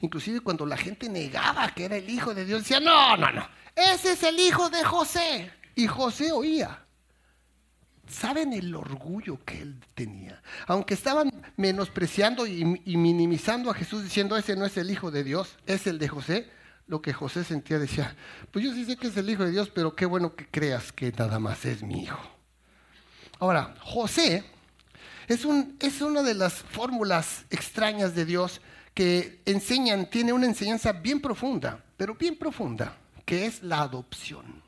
Inclusive 0.00 0.40
cuando 0.40 0.66
la 0.66 0.76
gente 0.76 1.08
negaba 1.08 1.68
que 1.74 1.84
era 1.84 1.96
el 1.96 2.08
hijo 2.08 2.34
de 2.34 2.44
Dios, 2.44 2.62
decía, 2.62 2.80
no, 2.80 3.16
no, 3.16 3.30
no, 3.32 3.48
ese 3.74 4.12
es 4.12 4.22
el 4.22 4.38
hijo 4.38 4.70
de 4.70 4.82
José. 4.84 5.50
Y 5.74 5.86
José 5.86 6.32
oía. 6.32 6.86
¿Saben 8.08 8.52
el 8.52 8.74
orgullo 8.74 9.44
que 9.44 9.60
él 9.60 9.80
tenía? 9.94 10.40
Aunque 10.66 10.94
estaban 10.94 11.30
menospreciando 11.56 12.46
y, 12.46 12.64
minimizando 12.96 13.70
a 13.70 13.74
Jesús 13.74 14.04
diciendo, 14.04 14.36
ese 14.36 14.54
no 14.56 14.64
es 14.64 14.76
el 14.76 14.90
Hijo 14.90 15.10
de 15.10 15.24
Dios, 15.24 15.56
es 15.66 15.86
el 15.86 15.98
de 15.98 16.08
José, 16.08 16.48
lo 16.86 17.02
que 17.02 17.12
José 17.12 17.42
sentía 17.42 17.80
decía, 17.80 18.14
pues 18.52 18.64
yo 18.64 18.72
sí 18.72 18.84
sé 18.84 18.96
que 18.96 19.08
es 19.08 19.16
el 19.16 19.28
Hijo 19.28 19.44
de 19.44 19.50
Dios, 19.50 19.70
pero 19.74 19.96
qué 19.96 20.06
bueno 20.06 20.36
que 20.36 20.46
creas 20.46 20.92
que 20.92 21.10
nada 21.10 21.40
más 21.40 21.64
es 21.64 21.82
mi 21.82 22.04
hijo. 22.04 22.20
Ahora, 23.40 23.74
José 23.80 24.44
es, 25.26 25.44
un, 25.44 25.76
es 25.80 26.00
una 26.00 26.22
de 26.22 26.34
las 26.34 26.54
fórmulas 26.54 27.44
extrañas 27.50 28.14
de 28.14 28.24
Dios 28.24 28.60
que 28.96 29.42
enseñan, 29.44 30.08
tiene 30.08 30.32
una 30.32 30.46
enseñanza 30.46 30.90
bien 30.90 31.20
profunda, 31.20 31.84
pero 31.98 32.14
bien 32.14 32.34
profunda, 32.34 32.96
que 33.26 33.44
es 33.44 33.62
la 33.62 33.82
adopción. 33.82 34.62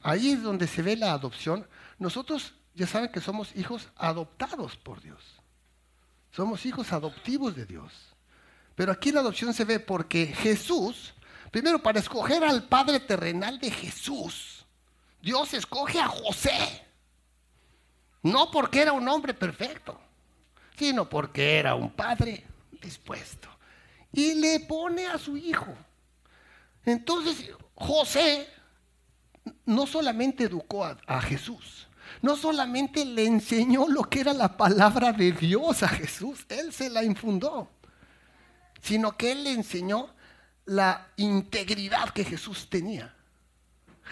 Ahí 0.00 0.30
es 0.30 0.44
donde 0.44 0.68
se 0.68 0.80
ve 0.80 0.94
la 0.94 1.10
adopción. 1.10 1.66
Nosotros 1.98 2.54
ya 2.76 2.86
saben 2.86 3.10
que 3.10 3.20
somos 3.20 3.50
hijos 3.56 3.88
adoptados 3.96 4.76
por 4.76 5.02
Dios. 5.02 5.20
Somos 6.30 6.64
hijos 6.66 6.92
adoptivos 6.92 7.56
de 7.56 7.66
Dios. 7.66 7.92
Pero 8.76 8.92
aquí 8.92 9.10
la 9.10 9.18
adopción 9.18 9.52
se 9.52 9.64
ve 9.64 9.80
porque 9.80 10.26
Jesús, 10.26 11.14
primero 11.50 11.82
para 11.82 11.98
escoger 11.98 12.44
al 12.44 12.68
Padre 12.68 13.00
terrenal 13.00 13.58
de 13.58 13.72
Jesús, 13.72 14.64
Dios 15.20 15.52
escoge 15.52 15.98
a 15.98 16.06
José. 16.06 16.86
No 18.22 18.52
porque 18.52 18.82
era 18.82 18.92
un 18.92 19.08
hombre 19.08 19.34
perfecto, 19.34 20.05
sino 20.76 21.08
porque 21.08 21.58
era 21.58 21.74
un 21.74 21.90
padre 21.90 22.44
dispuesto. 22.80 23.48
Y 24.12 24.34
le 24.34 24.60
pone 24.60 25.06
a 25.06 25.18
su 25.18 25.36
hijo. 25.36 25.74
Entonces, 26.84 27.50
José 27.74 28.48
no 29.64 29.86
solamente 29.86 30.44
educó 30.44 30.84
a, 30.84 31.20
Jesús, 31.20 31.88
no 32.22 32.36
solamente 32.36 33.04
le 33.04 33.26
enseñó 33.26 33.88
lo 33.88 34.04
que 34.04 34.20
era 34.20 34.32
la 34.32 34.56
palabra 34.56 35.12
de 35.12 35.32
Dios 35.32 35.82
a 35.82 35.88
Jesús, 35.88 36.46
él 36.48 36.72
se 36.72 36.88
la 36.88 37.02
infundó, 37.02 37.70
sino 38.80 39.16
que 39.16 39.32
él 39.32 39.44
le 39.44 39.52
enseñó 39.52 40.14
la 40.64 41.08
integridad 41.16 42.10
que 42.10 42.24
Jesús 42.24 42.68
tenía. 42.70 43.15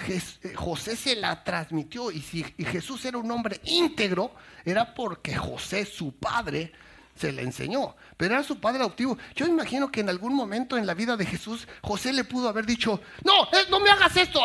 Eh, 0.09 0.55
José 0.55 0.97
se 0.97 1.17
la 1.17 1.45
transmitió 1.45 2.11
y 2.11 2.21
si 2.21 2.43
Jesús 2.43 3.05
era 3.05 3.19
un 3.19 3.31
hombre 3.31 3.61
íntegro, 3.65 4.35
era 4.65 4.95
porque 4.95 5.37
José, 5.37 5.87
su 5.87 6.17
padre, 6.17 6.73
se 7.15 7.31
le 7.31 7.43
enseñó, 7.43 7.95
pero 8.17 8.35
era 8.35 8.43
su 8.43 8.59
padre 8.59 8.81
adoptivo. 8.81 9.17
Yo 9.37 9.47
imagino 9.47 9.91
que 9.91 10.01
en 10.01 10.09
algún 10.09 10.35
momento 10.35 10.77
en 10.77 10.87
la 10.87 10.95
vida 10.95 11.17
de 11.17 11.25
Jesús, 11.25 11.67
José 11.81 12.13
le 12.13 12.25
pudo 12.25 12.49
haber 12.49 12.67
dicho, 12.67 13.01
no, 13.23 13.45
eh, 13.45 13.67
no 13.71 13.79
me 13.79 13.91
hagas 13.91 14.17
esto. 14.17 14.41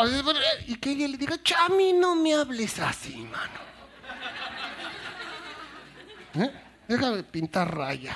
Y 0.67 0.75
que 0.75 0.91
ella 0.91 1.07
le 1.07 1.17
diga, 1.17 1.41
Chami, 1.41 1.93
no 1.93 2.15
me 2.15 2.35
hables 2.35 2.79
así, 2.79 3.17
mano. 3.17 3.69
¿Eh? 6.35 6.51
Déjame 6.88 7.23
pintar 7.23 7.75
raya. 7.75 8.15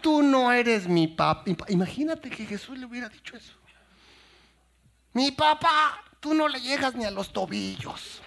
Tú 0.00 0.22
no 0.22 0.52
eres 0.52 0.86
mi 0.86 1.08
papá. 1.08 1.50
Imagínate 1.68 2.30
que 2.30 2.46
Jesús 2.46 2.78
le 2.78 2.86
hubiera 2.86 3.08
dicho 3.08 3.36
eso. 3.36 3.54
Mi 5.14 5.32
papá, 5.32 6.02
tú 6.20 6.34
no 6.34 6.46
le 6.48 6.60
llegas 6.60 6.94
ni 6.94 7.04
a 7.04 7.10
los 7.10 7.32
tobillos. 7.32 8.20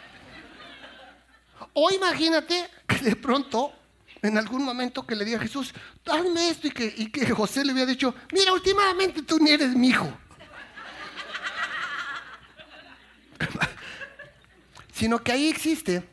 O 1.74 1.92
imagínate 1.92 2.70
que 2.88 2.98
de 2.98 3.16
pronto 3.16 3.74
en 4.22 4.38
algún 4.38 4.64
momento 4.64 5.06
que 5.06 5.16
le 5.16 5.26
diga 5.26 5.38
a 5.38 5.42
Jesús, 5.42 5.74
dame 6.04 6.50
esto, 6.50 6.68
y 6.68 6.72
que, 6.72 7.30
José 7.32 7.64
le 7.64 7.72
había 7.72 7.86
dicho, 7.86 8.16
mira, 8.34 8.52
últimamente 8.54 9.22
tú 9.22 9.38
ni 9.40 9.52
eres 9.52 9.76
mi 9.76 9.90
hijo. 9.90 10.08
Sino 14.94 15.24
que 15.24 15.32
ahí 15.32 15.48
existe, 15.48 16.10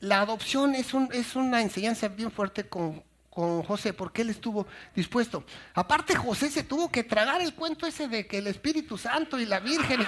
la 0.00 0.22
adopción 0.22 0.74
es, 0.74 0.94
una 0.94 1.60
enseñanza 1.60 2.08
bien 2.08 2.32
fuerte 2.32 2.66
con, 2.68 3.04
José, 3.34 3.92
porque 3.94 4.22
él 4.22 4.30
estuvo 4.30 4.66
dispuesto. 4.94 5.44
Aparte, 5.74 6.14
José 6.14 6.50
se 6.50 6.64
tuvo 6.64 6.90
que 6.90 7.04
tragar 7.04 7.40
el 7.40 7.54
cuento 7.54 7.86
ese 7.86 8.08
de 8.08 8.26
que 8.26 8.38
el 8.38 8.46
Espíritu 8.46 8.98
Santo 8.98 9.38
y 9.38 9.46
la 9.46 9.60
Virgen. 9.60 10.06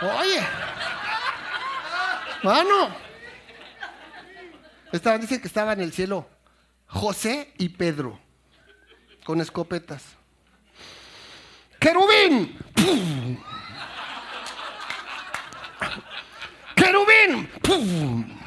Oye, 0.00 0.40
mano, 2.42 3.08
Estaban, 4.92 5.20
dice 5.20 5.40
que 5.40 5.48
estaba 5.48 5.74
en 5.74 5.80
el 5.80 5.92
cielo 5.92 6.26
José 6.86 7.52
y 7.58 7.68
Pedro 7.68 8.18
con 9.24 9.40
escopetas. 9.40 10.02
¡Querubín! 11.78 12.58
¡Querubín! 16.74 18.37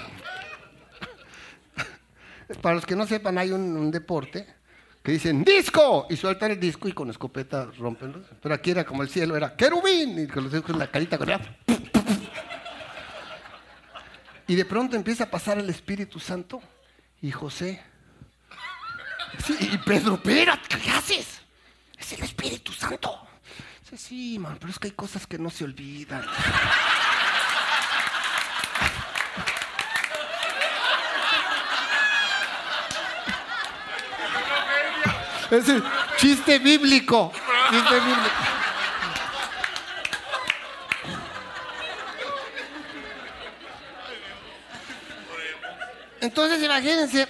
Para 2.61 2.75
los 2.75 2.85
que 2.85 2.95
no 2.95 3.05
sepan, 3.07 3.37
hay 3.37 3.51
un, 3.51 3.91
deporte 3.91 4.47
que 5.03 5.13
dicen 5.13 5.43
disco 5.43 6.07
y 6.09 6.17
sueltan 6.17 6.51
el 6.51 6.59
disco 6.59 6.87
y 6.87 6.93
con 6.93 7.09
escopeta 7.09 7.69
rompen. 7.77 8.23
Pero 8.41 8.55
aquí 8.55 8.71
era 8.71 8.83
como 8.83 9.03
el 9.03 9.09
cielo, 9.09 9.35
era 9.35 9.55
querubín 9.55 10.19
y 10.19 10.27
con 10.27 10.43
los 10.43 10.53
discos 10.53 10.75
la 10.75 10.87
carita 10.87 11.17
con 11.17 11.29
y 14.51 14.55
de 14.55 14.65
pronto 14.65 14.97
empieza 14.97 15.23
a 15.23 15.31
pasar 15.31 15.59
el 15.59 15.69
Espíritu 15.69 16.19
Santo 16.19 16.61
y 17.21 17.31
José. 17.31 17.81
Y 19.61 19.77
Pedro, 19.77 20.15
espérate, 20.15 20.77
¿qué 20.77 20.89
haces? 20.89 21.39
Es 21.97 22.11
el 22.11 22.23
Espíritu 22.23 22.73
Santo. 22.73 23.17
Sí, 23.89 23.97
sí, 23.97 24.39
man, 24.39 24.57
pero 24.59 24.71
es 24.71 24.77
que 24.77 24.89
hay 24.89 24.93
cosas 24.93 25.25
que 25.25 25.37
no 25.37 25.49
se 25.49 25.63
olvidan. 25.63 26.25
Es 35.51 35.67
el 35.67 35.83
chiste 36.17 36.59
bíblico. 36.59 37.31
Chiste 37.69 37.95
bíblico. 37.95 38.29
Entonces, 46.21 46.63
imagínense, 46.63 47.27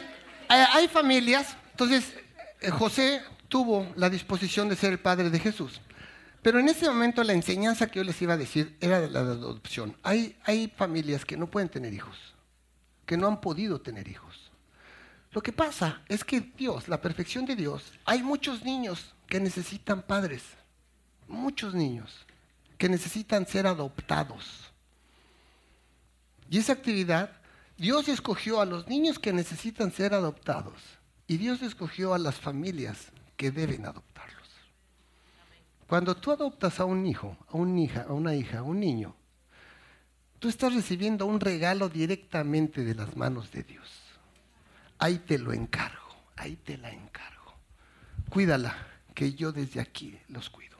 hay 0.47 0.88
familias, 0.89 1.55
entonces 1.71 2.13
eh, 2.60 2.69
José 2.69 3.23
tuvo 3.47 3.88
la 3.95 4.10
disposición 4.10 4.67
de 4.69 4.75
ser 4.75 4.91
el 4.91 4.99
padre 4.99 5.29
de 5.29 5.39
Jesús. 5.39 5.81
Pero 6.41 6.60
en 6.60 6.67
ese 6.67 6.88
momento 6.88 7.23
la 7.23 7.34
enseñanza 7.34 7.88
que 7.88 7.99
yo 7.99 8.03
les 8.03 8.21
iba 8.21 8.34
a 8.34 8.38
decir 8.38 8.75
era 8.81 8.99
de 8.99 9.10
la 9.10 9.19
adopción. 9.19 9.95
Hay, 10.03 10.38
hay 10.43 10.67
familias 10.75 11.23
que 11.23 11.38
no 11.38 11.47
pueden 11.47 11.69
tener 11.69 11.93
hijos, 11.93 12.17
que 13.05 13.15
no 13.15 13.27
han 13.27 13.39
podido 13.39 13.79
tener 13.79 14.07
hijos. 14.07 14.40
Lo 15.31 15.41
que 15.41 15.53
pasa 15.53 16.01
es 16.09 16.23
que 16.23 16.41
Dios, 16.41 16.87
la 16.87 17.01
perfección 17.01 17.45
de 17.45 17.55
Dios, 17.55 17.93
hay 18.05 18.21
muchos 18.21 18.63
niños 18.63 19.13
que 19.27 19.39
necesitan 19.39 20.01
padres, 20.01 20.43
muchos 21.27 21.73
niños 21.73 22.25
que 22.77 22.89
necesitan 22.89 23.47
ser 23.47 23.65
adoptados. 23.65 24.71
Y 26.49 26.57
esa 26.57 26.73
actividad 26.73 27.41
Dios 27.77 28.09
escogió 28.09 28.61
a 28.61 28.65
los 28.65 28.87
niños 28.87 29.17
que 29.17 29.33
necesitan 29.33 29.91
ser 29.91 30.13
adoptados 30.13 30.79
y 31.25 31.37
Dios 31.37 31.61
escogió 31.61 32.13
a 32.13 32.19
las 32.19 32.35
familias 32.35 33.11
que 33.37 33.49
deben 33.49 33.85
adoptarlos. 33.85 34.49
Cuando 35.87 36.15
tú 36.15 36.31
adoptas 36.31 36.79
a 36.79 36.85
un 36.85 37.05
hijo, 37.05 37.37
a 37.47 37.57
una 37.57 37.81
hija, 37.81 38.05
a 38.07 38.13
una 38.13 38.35
hija, 38.35 38.59
a 38.59 38.63
un 38.63 38.79
niño, 38.79 39.15
tú 40.39 40.49
estás 40.49 40.75
recibiendo 40.75 41.25
un 41.25 41.39
regalo 41.39 41.89
directamente 41.89 42.83
de 42.83 42.95
las 42.95 43.15
manos 43.15 43.51
de 43.51 43.63
Dios. 43.63 44.00
Ahí 45.01 45.19
te 45.19 45.37
lo 45.37 45.51
encargo, 45.51 46.15
ahí 46.37 46.55
te 46.55 46.77
la 46.77 46.89
encargo. 46.89 47.53
Cuídala, 48.29 48.73
que 49.13 49.33
yo 49.33 49.51
desde 49.51 49.81
aquí 49.81 50.17
los 50.29 50.49
cuido. 50.49 50.77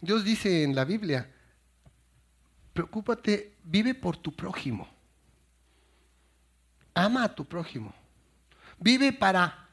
Dios 0.00 0.24
dice 0.24 0.62
en 0.62 0.74
la 0.74 0.86
Biblia, 0.86 1.30
preocúpate, 2.72 3.56
vive 3.62 3.94
por 3.94 4.16
tu 4.16 4.34
prójimo 4.34 4.88
ama 6.96 7.24
a 7.24 7.34
tu 7.34 7.44
prójimo. 7.44 7.94
Vive 8.78 9.12
para, 9.12 9.68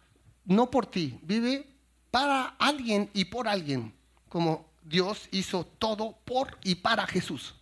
no 0.45 0.69
por 0.69 0.86
ti, 0.86 1.17
vive 1.23 1.65
para 2.12 2.56
alguien 2.60 3.10
y 3.13 3.26
por 3.26 3.47
alguien, 3.47 3.93
como 4.30 4.69
Dios 4.84 5.28
hizo 5.32 5.65
todo 5.65 6.17
por 6.26 6.60
y 6.63 6.76
para 6.76 7.08
Jesús. 7.08 7.56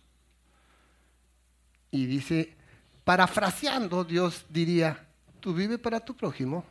Y 1.90 2.06
dice, 2.06 2.56
parafraseando, 3.04 4.04
Dios 4.04 4.44
diría, 4.48 5.08
tú 5.42 5.52
vive 5.52 5.76
para 5.76 6.00
tu 6.00 6.16
prójimo 6.16 6.64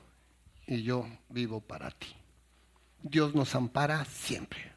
y 0.66 0.82
yo 0.82 1.06
vivo 1.30 1.60
para 1.60 1.92
ti. 1.92 2.16
Dios 3.04 3.36
nos 3.36 3.54
ampara 3.54 4.06
siempre. 4.06 4.72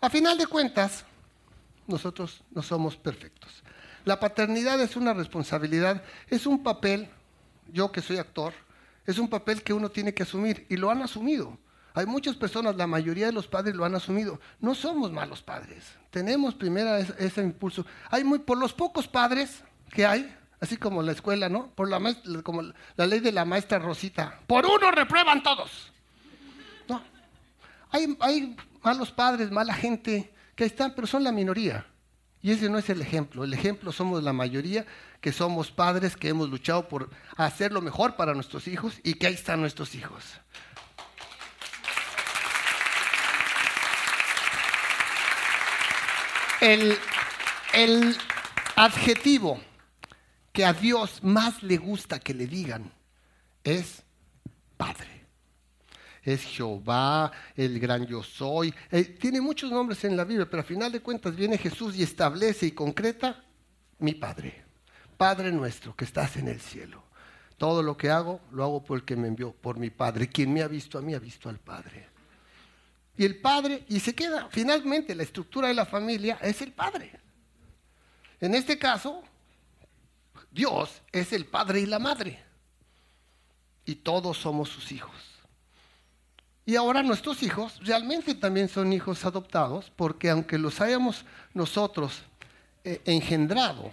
A 0.00 0.10
final 0.10 0.36
de 0.36 0.46
cuentas, 0.46 1.04
nosotros 1.86 2.42
no 2.50 2.60
somos 2.60 2.96
perfectos. 2.96 3.62
La 4.04 4.18
paternidad 4.18 4.80
es 4.80 4.96
una 4.96 5.14
responsabilidad, 5.14 6.02
es 6.28 6.46
un 6.46 6.62
papel, 6.62 7.08
yo 7.72 7.92
que 7.92 8.02
soy 8.02 8.18
actor, 8.18 8.52
es 9.06 9.18
un 9.18 9.30
papel 9.30 9.62
que 9.62 9.72
uno 9.72 9.88
tiene 9.88 10.12
que 10.12 10.24
asumir 10.24 10.66
y 10.68 10.76
lo 10.76 10.90
han 10.90 11.02
asumido. 11.02 11.56
Hay 11.94 12.06
muchas 12.06 12.36
personas, 12.36 12.76
la 12.76 12.86
mayoría 12.86 13.26
de 13.26 13.32
los 13.32 13.46
padres 13.46 13.74
lo 13.74 13.84
han 13.84 13.94
asumido. 13.94 14.40
No 14.60 14.74
somos 14.74 15.12
malos 15.12 15.42
padres. 15.42 15.84
Tenemos 16.10 16.54
primero 16.54 16.96
ese, 16.96 17.42
impulso. 17.42 17.86
Hay 18.10 18.24
muy, 18.24 18.40
por 18.40 18.58
los 18.58 18.72
pocos 18.72 19.06
padres 19.06 19.62
que 19.90 20.04
hay, 20.04 20.34
así 20.60 20.76
como 20.76 21.02
la 21.02 21.12
escuela, 21.12 21.48
¿no? 21.48 21.68
Por 21.74 21.88
la 21.88 22.00
como 22.42 22.62
la 22.96 23.06
ley 23.06 23.20
de 23.20 23.32
la 23.32 23.44
maestra 23.44 23.78
Rosita. 23.78 24.40
Por 24.46 24.66
uno 24.66 24.90
reprueban 24.90 25.42
todos. 25.42 25.92
No. 26.88 27.02
Hay, 27.90 28.16
hay 28.20 28.56
malos 28.82 29.10
padres, 29.10 29.50
mala 29.50 29.74
gente 29.74 30.32
que 30.54 30.64
están, 30.64 30.94
pero 30.94 31.06
son 31.06 31.24
la 31.24 31.32
minoría. 31.32 31.86
Y 32.40 32.52
ese 32.52 32.68
no 32.68 32.78
es 32.78 32.88
el 32.88 33.00
ejemplo. 33.00 33.44
El 33.44 33.52
ejemplo 33.52 33.92
somos 33.92 34.22
la 34.22 34.32
mayoría 34.32 34.86
que 35.20 35.32
somos 35.32 35.70
padres 35.70 36.16
que 36.16 36.28
hemos 36.28 36.48
luchado 36.48 36.88
por 36.88 37.10
hacer 37.36 37.72
lo 37.72 37.80
mejor 37.80 38.16
para 38.16 38.34
nuestros 38.34 38.68
hijos 38.68 38.94
y 39.02 39.14
que 39.14 39.26
ahí 39.26 39.34
están 39.34 39.60
nuestros 39.60 39.94
hijos. 39.94 40.24
El, 46.60 46.96
el 47.72 48.16
adjetivo 48.76 49.60
que 50.58 50.64
a 50.64 50.72
Dios 50.72 51.22
más 51.22 51.62
le 51.62 51.76
gusta 51.76 52.18
que 52.18 52.34
le 52.34 52.48
digan 52.48 52.92
es 53.62 54.02
Padre 54.76 55.06
es 56.24 56.42
Jehová, 56.42 57.30
el 57.54 57.78
gran 57.78 58.04
yo 58.04 58.24
soy. 58.24 58.74
Eh, 58.90 59.04
tiene 59.04 59.40
muchos 59.40 59.70
nombres 59.70 60.02
en 60.02 60.16
la 60.16 60.24
Biblia, 60.24 60.50
pero 60.50 60.62
al 60.62 60.66
final 60.66 60.90
de 60.90 60.98
cuentas 60.98 61.36
viene 61.36 61.58
Jesús 61.58 61.94
y 61.94 62.02
establece 62.02 62.66
y 62.66 62.72
concreta 62.72 63.44
mi 64.00 64.14
Padre. 64.14 64.64
Padre 65.16 65.52
nuestro 65.52 65.94
que 65.94 66.04
estás 66.04 66.36
en 66.36 66.48
el 66.48 66.60
cielo. 66.60 67.04
Todo 67.56 67.80
lo 67.80 67.96
que 67.96 68.10
hago, 68.10 68.40
lo 68.50 68.64
hago 68.64 68.82
por 68.82 68.98
el 68.98 69.04
que 69.04 69.14
me 69.14 69.28
envió, 69.28 69.52
por 69.52 69.78
mi 69.78 69.90
Padre. 69.90 70.26
Quien 70.26 70.52
me 70.52 70.62
ha 70.62 70.68
visto 70.68 70.98
a 70.98 71.02
mí, 71.02 71.14
ha 71.14 71.20
visto 71.20 71.48
al 71.48 71.60
Padre. 71.60 72.08
Y 73.16 73.24
el 73.24 73.36
Padre, 73.36 73.84
y 73.88 74.00
se 74.00 74.12
queda, 74.12 74.48
finalmente 74.50 75.14
la 75.14 75.22
estructura 75.22 75.68
de 75.68 75.74
la 75.74 75.86
familia 75.86 76.40
es 76.42 76.60
el 76.62 76.72
Padre. 76.72 77.12
En 78.40 78.56
este 78.56 78.76
caso, 78.76 79.22
Dios 80.50 81.02
es 81.12 81.32
el 81.32 81.46
Padre 81.46 81.80
y 81.80 81.86
la 81.86 81.98
Madre. 81.98 82.42
Y 83.84 83.96
todos 83.96 84.38
somos 84.38 84.68
sus 84.68 84.92
hijos. 84.92 85.14
Y 86.68 86.76
ahora 86.76 87.02
nuestros 87.02 87.42
hijos 87.42 87.80
realmente 87.82 88.34
también 88.34 88.68
son 88.68 88.92
hijos 88.92 89.24
adoptados, 89.24 89.90
porque 89.96 90.28
aunque 90.28 90.58
los 90.58 90.82
hayamos 90.82 91.24
nosotros 91.54 92.22
eh, 92.84 93.00
engendrado, 93.06 93.90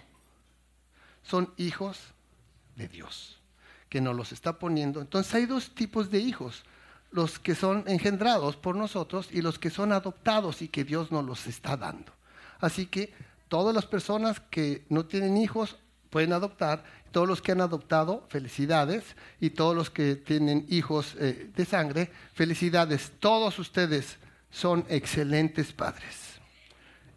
son 1.24 1.54
hijos 1.56 1.98
de 2.76 2.89
Dios, 2.89 3.39
que 3.88 4.02
nos 4.02 4.13
los 4.13 4.34
está 4.34 4.60
poniendo. 4.60 5.00
Entonces 5.00 5.34
hay 5.34 5.46
dos 5.46 5.74
tipos 5.74 6.12
de 6.12 6.20
hijos, 6.20 6.65
los 7.12 7.39
que 7.39 7.56
son 7.56 7.86
engendrados 7.88 8.58
por 8.58 8.76
nosotros 8.76 9.30
y 9.32 9.41
los 9.41 9.58
que 9.58 9.70
son 9.70 9.94
adoptados 9.94 10.62
y 10.62 10.68
que 10.68 10.84
Dios 10.84 11.12
nos 11.13 11.24
los 11.24 11.48
está 11.48 11.78
dando. 11.78 12.12
Así 12.60 12.88
que 12.88 13.13
todas 13.48 13.74
las 13.74 13.86
personas 13.86 14.41
que 14.41 14.86
no 14.89 15.06
tienen 15.06 15.38
hijos 15.38 15.78
pueden 16.15 16.32
adoptar 16.32 16.86
todos 17.12 17.28
los 17.28 17.41
que 17.41 17.51
han 17.51 17.60
adoptado, 17.60 18.25
felicidades, 18.30 19.04
y 19.41 19.49
todos 19.49 19.75
los 19.75 19.89
que 19.89 20.15
tienen 20.15 20.65
hijos 20.69 21.13
eh, 21.19 21.51
de 21.54 21.65
sangre, 21.65 22.10
felicidades. 22.34 23.12
Todos 23.19 23.60
ustedes 23.60 24.15
son 24.49 24.86
excelentes 24.88 25.73
padres, 25.73 26.39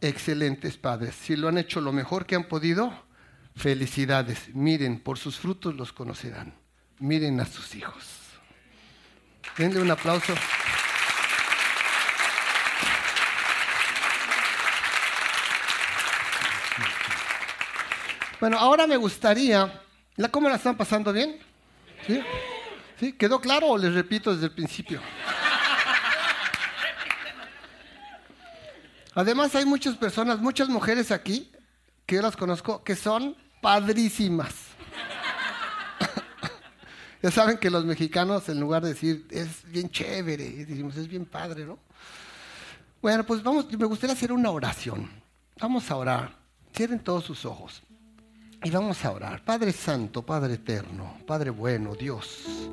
excelentes 0.00 0.76
padres. 0.78 1.14
Si 1.14 1.37
lo 1.37 1.46
han 1.46 1.58
hecho 1.58 1.80
lo 1.80 1.92
mejor 1.92 2.26
que 2.26 2.34
han 2.34 2.48
podido, 2.48 2.92
felicidades. 3.54 4.52
Miren, 4.52 4.98
por 4.98 5.16
sus 5.16 5.38
frutos 5.38 5.76
los 5.76 5.92
conocerán. 5.92 6.54
Miren 6.98 7.38
a 7.38 7.46
sus 7.46 7.76
hijos. 7.76 8.02
Denle 9.56 9.80
un 9.80 9.92
aplauso. 9.92 10.34
Bueno, 18.40 18.59
ahora 18.59 18.87
me 18.87 18.96
gustaría 18.96 19.83
¿La 20.18 20.29
cómo 20.29 20.48
la 20.48 20.57
están 20.57 20.77
pasando 20.77 21.12
bien? 21.12 21.38
¿Sí? 22.98 23.12
¿Quedó 23.12 23.40
claro 23.40 23.68
o 23.68 23.79
les 23.79 23.94
repito 23.94 24.33
desde 24.33 24.46
el 24.46 24.53
principio? 24.53 25.01
Además 29.14 29.55
hay 29.55 29.64
muchas 29.64 29.96
personas, 29.96 30.40
muchas 30.40 30.68
mujeres 30.68 31.12
aquí, 31.12 31.53
que 32.05 32.16
yo 32.16 32.22
las 32.22 32.37
conozco, 32.37 32.83
que 32.83 32.96
son 32.96 33.37
padrísimas. 33.62 34.53
ya 37.22 37.31
saben 37.31 37.59
que 37.59 37.70
los 37.70 37.85
mexicanos, 37.85 38.48
en 38.48 38.59
lugar 38.59 38.83
de 38.83 38.88
decir, 38.88 39.24
es 39.31 39.70
bien 39.70 39.88
chévere, 39.90 40.64
decimos, 40.64 40.96
es 40.96 41.07
bien 41.07 41.27
padre, 41.27 41.64
¿no? 41.64 41.79
Bueno, 43.01 43.24
pues 43.24 43.40
vamos, 43.40 43.70
me 43.70 43.87
gustaría 43.87 44.14
hacer 44.14 44.33
una 44.33 44.51
oración. 44.51 45.09
Vamos 45.61 45.88
a 45.92 45.96
orar. 45.96 46.37
Cierren 46.74 46.98
todos 46.98 47.22
sus 47.22 47.44
ojos. 47.44 47.85
Y 48.64 48.71
vamos 48.71 49.05
a 49.05 49.12
orar. 49.12 49.44
Padre 49.44 49.73
Santo, 49.73 50.27
Padre 50.27 50.55
Eterno, 50.55 51.18
Padre 51.27 51.51
Bueno, 51.51 51.94
Dios, 51.94 52.68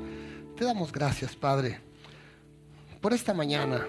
te 0.56 0.64
damos 0.64 0.90
gracias, 0.90 1.36
Padre, 1.36 1.80
por 3.00 3.12
esta 3.12 3.32
mañana. 3.32 3.86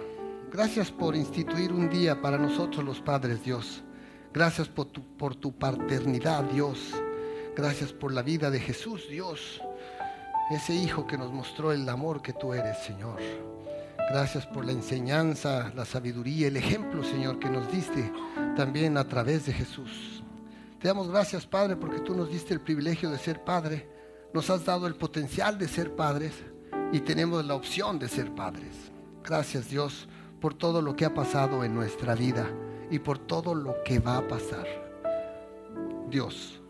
Gracias 0.51 0.91
por 0.91 1.15
instituir 1.15 1.73
un 1.73 1.89
día 1.89 2.21
para 2.21 2.37
nosotros 2.37 2.85
los 2.85 3.01
padres, 3.01 3.43
Dios. 3.43 3.83
Gracias 4.31 4.69
por 4.69 4.85
tu, 4.85 5.17
por 5.17 5.35
tu 5.35 5.51
paternidad, 5.57 6.43
Dios. 6.43 6.93
Gracias 7.55 7.91
por 7.91 8.13
la 8.13 8.21
vida 8.21 8.51
de 8.51 8.59
Jesús, 8.59 9.09
Dios. 9.09 9.59
Ese 10.51 10.73
Hijo 10.75 11.07
que 11.07 11.17
nos 11.17 11.33
mostró 11.33 11.71
el 11.71 11.89
amor 11.89 12.21
que 12.21 12.33
tú 12.33 12.53
eres, 12.53 12.77
Señor. 12.77 13.19
Gracias 14.09 14.45
por 14.45 14.65
la 14.65 14.71
enseñanza, 14.71 15.71
la 15.75 15.83
sabiduría, 15.83 16.47
el 16.47 16.57
ejemplo, 16.57 17.03
Señor, 17.03 17.39
que 17.39 17.49
nos 17.49 17.69
diste 17.71 18.13
también 18.55 18.97
a 18.97 19.03
través 19.05 19.47
de 19.47 19.53
Jesús. 19.53 20.16
Te 20.79 20.87
damos 20.87 21.09
gracias, 21.09 21.47
Padre, 21.47 21.75
porque 21.75 21.99
tú 21.99 22.13
nos 22.13 22.29
diste 22.29 22.53
el 22.53 22.61
privilegio 22.61 23.09
de 23.09 23.17
ser 23.17 23.43
Padre. 23.43 23.89
Nos 24.31 24.49
has 24.51 24.63
dado 24.63 24.85
el 24.85 24.95
potencial 24.95 25.57
de 25.57 25.67
ser 25.67 25.95
padres 25.95 26.33
y 26.91 26.99
tenemos 26.99 27.43
la 27.45 27.55
opción 27.55 27.97
de 27.97 28.07
ser 28.07 28.35
padres. 28.35 28.91
Gracias, 29.23 29.69
Dios, 29.69 30.07
por 30.39 30.53
todo 30.53 30.81
lo 30.81 30.95
que 30.95 31.05
ha 31.05 31.13
pasado 31.13 31.63
en 31.63 31.73
nuestra 31.73 32.13
vida 32.13 32.47
y 32.91 32.99
por 32.99 33.17
todo 33.17 33.55
lo 33.55 33.75
que 33.83 33.99
va 33.99 34.17
a 34.17 34.27
pasar. 34.27 34.67
Dios, 36.09 36.61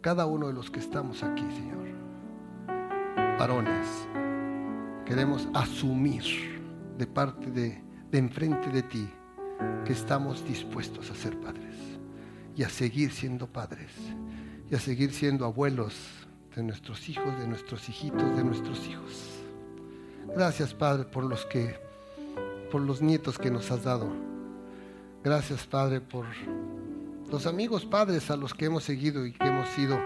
cada 0.00 0.24
uno 0.24 0.46
de 0.46 0.54
los 0.54 0.70
que 0.70 0.80
estamos 0.80 1.22
aquí, 1.22 1.44
Señor, 1.50 1.88
varones, 3.38 3.86
queremos 5.04 5.46
asumir 5.52 6.62
de 6.96 7.06
parte 7.06 7.50
de, 7.50 7.84
de 8.10 8.18
enfrente 8.18 8.70
de 8.70 8.82
ti 8.82 9.10
que 9.84 9.92
estamos 9.92 10.46
dispuestos 10.46 11.10
a 11.10 11.14
ser 11.14 11.38
padres 11.38 11.95
y 12.56 12.62
a 12.62 12.68
seguir 12.68 13.12
siendo 13.12 13.46
padres 13.46 13.90
y 14.70 14.74
a 14.74 14.80
seguir 14.80 15.12
siendo 15.12 15.44
abuelos 15.44 15.94
de 16.54 16.62
nuestros 16.62 17.08
hijos, 17.08 17.38
de 17.38 17.46
nuestros 17.46 17.88
hijitos, 17.88 18.36
de 18.36 18.42
nuestros 18.42 18.86
hijos. 18.88 19.42
Gracias, 20.34 20.74
Padre, 20.74 21.04
por 21.04 21.24
los 21.24 21.44
que 21.46 21.78
por 22.70 22.80
los 22.80 23.00
nietos 23.00 23.38
que 23.38 23.50
nos 23.50 23.70
has 23.70 23.84
dado. 23.84 24.08
Gracias, 25.22 25.66
Padre, 25.66 26.00
por 26.00 26.26
los 27.30 27.46
amigos 27.46 27.84
padres 27.84 28.30
a 28.30 28.36
los 28.36 28.54
que 28.54 28.66
hemos 28.66 28.84
seguido 28.84 29.24
y 29.24 29.32
que 29.32 29.46
hemos 29.46 29.68
sido 29.70 29.98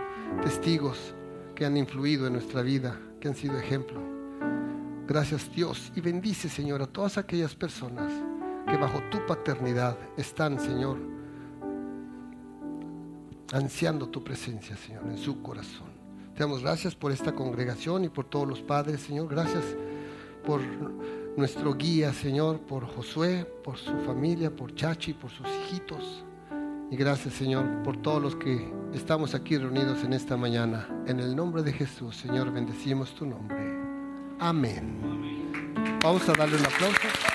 testigos 0.42 1.14
que 1.54 1.64
han 1.64 1.76
influido 1.76 2.26
en 2.26 2.34
nuestra 2.34 2.62
vida, 2.62 2.98
que 3.20 3.28
han 3.28 3.34
sido 3.34 3.58
ejemplo. 3.58 4.00
Gracias, 5.06 5.50
Dios, 5.54 5.90
y 5.94 6.00
bendice, 6.00 6.48
Señor, 6.48 6.82
a 6.82 6.86
todas 6.86 7.18
aquellas 7.18 7.54
personas 7.54 8.12
que 8.66 8.76
bajo 8.76 9.02
tu 9.10 9.24
paternidad 9.26 9.96
están, 10.16 10.60
Señor, 10.60 10.98
ansiando 13.52 14.08
tu 14.08 14.22
presencia, 14.22 14.76
Señor, 14.76 15.04
en 15.06 15.18
su 15.18 15.42
corazón. 15.42 15.88
Te 16.34 16.40
damos 16.40 16.62
gracias 16.62 16.94
por 16.94 17.12
esta 17.12 17.32
congregación 17.34 18.04
y 18.04 18.08
por 18.08 18.24
todos 18.24 18.48
los 18.48 18.62
padres, 18.62 19.00
Señor. 19.00 19.28
Gracias 19.28 19.64
por 20.44 20.60
nuestro 21.36 21.74
guía, 21.74 22.12
Señor, 22.12 22.60
por 22.60 22.86
Josué, 22.86 23.46
por 23.64 23.76
su 23.76 23.92
familia, 24.06 24.54
por 24.54 24.74
Chachi, 24.74 25.12
por 25.12 25.30
sus 25.30 25.46
hijitos. 25.48 26.24
Y 26.90 26.96
gracias, 26.96 27.34
Señor, 27.34 27.82
por 27.84 27.96
todos 27.98 28.20
los 28.20 28.36
que 28.36 28.72
estamos 28.92 29.34
aquí 29.34 29.56
reunidos 29.56 30.02
en 30.02 30.12
esta 30.12 30.36
mañana. 30.36 30.88
En 31.06 31.20
el 31.20 31.36
nombre 31.36 31.62
de 31.62 31.72
Jesús, 31.72 32.16
Señor, 32.16 32.52
bendecimos 32.52 33.14
tu 33.14 33.26
nombre. 33.26 33.78
Amén. 34.40 34.98
Vamos 36.02 36.28
a 36.28 36.32
darle 36.32 36.56
un 36.56 36.66
aplauso. 36.66 37.29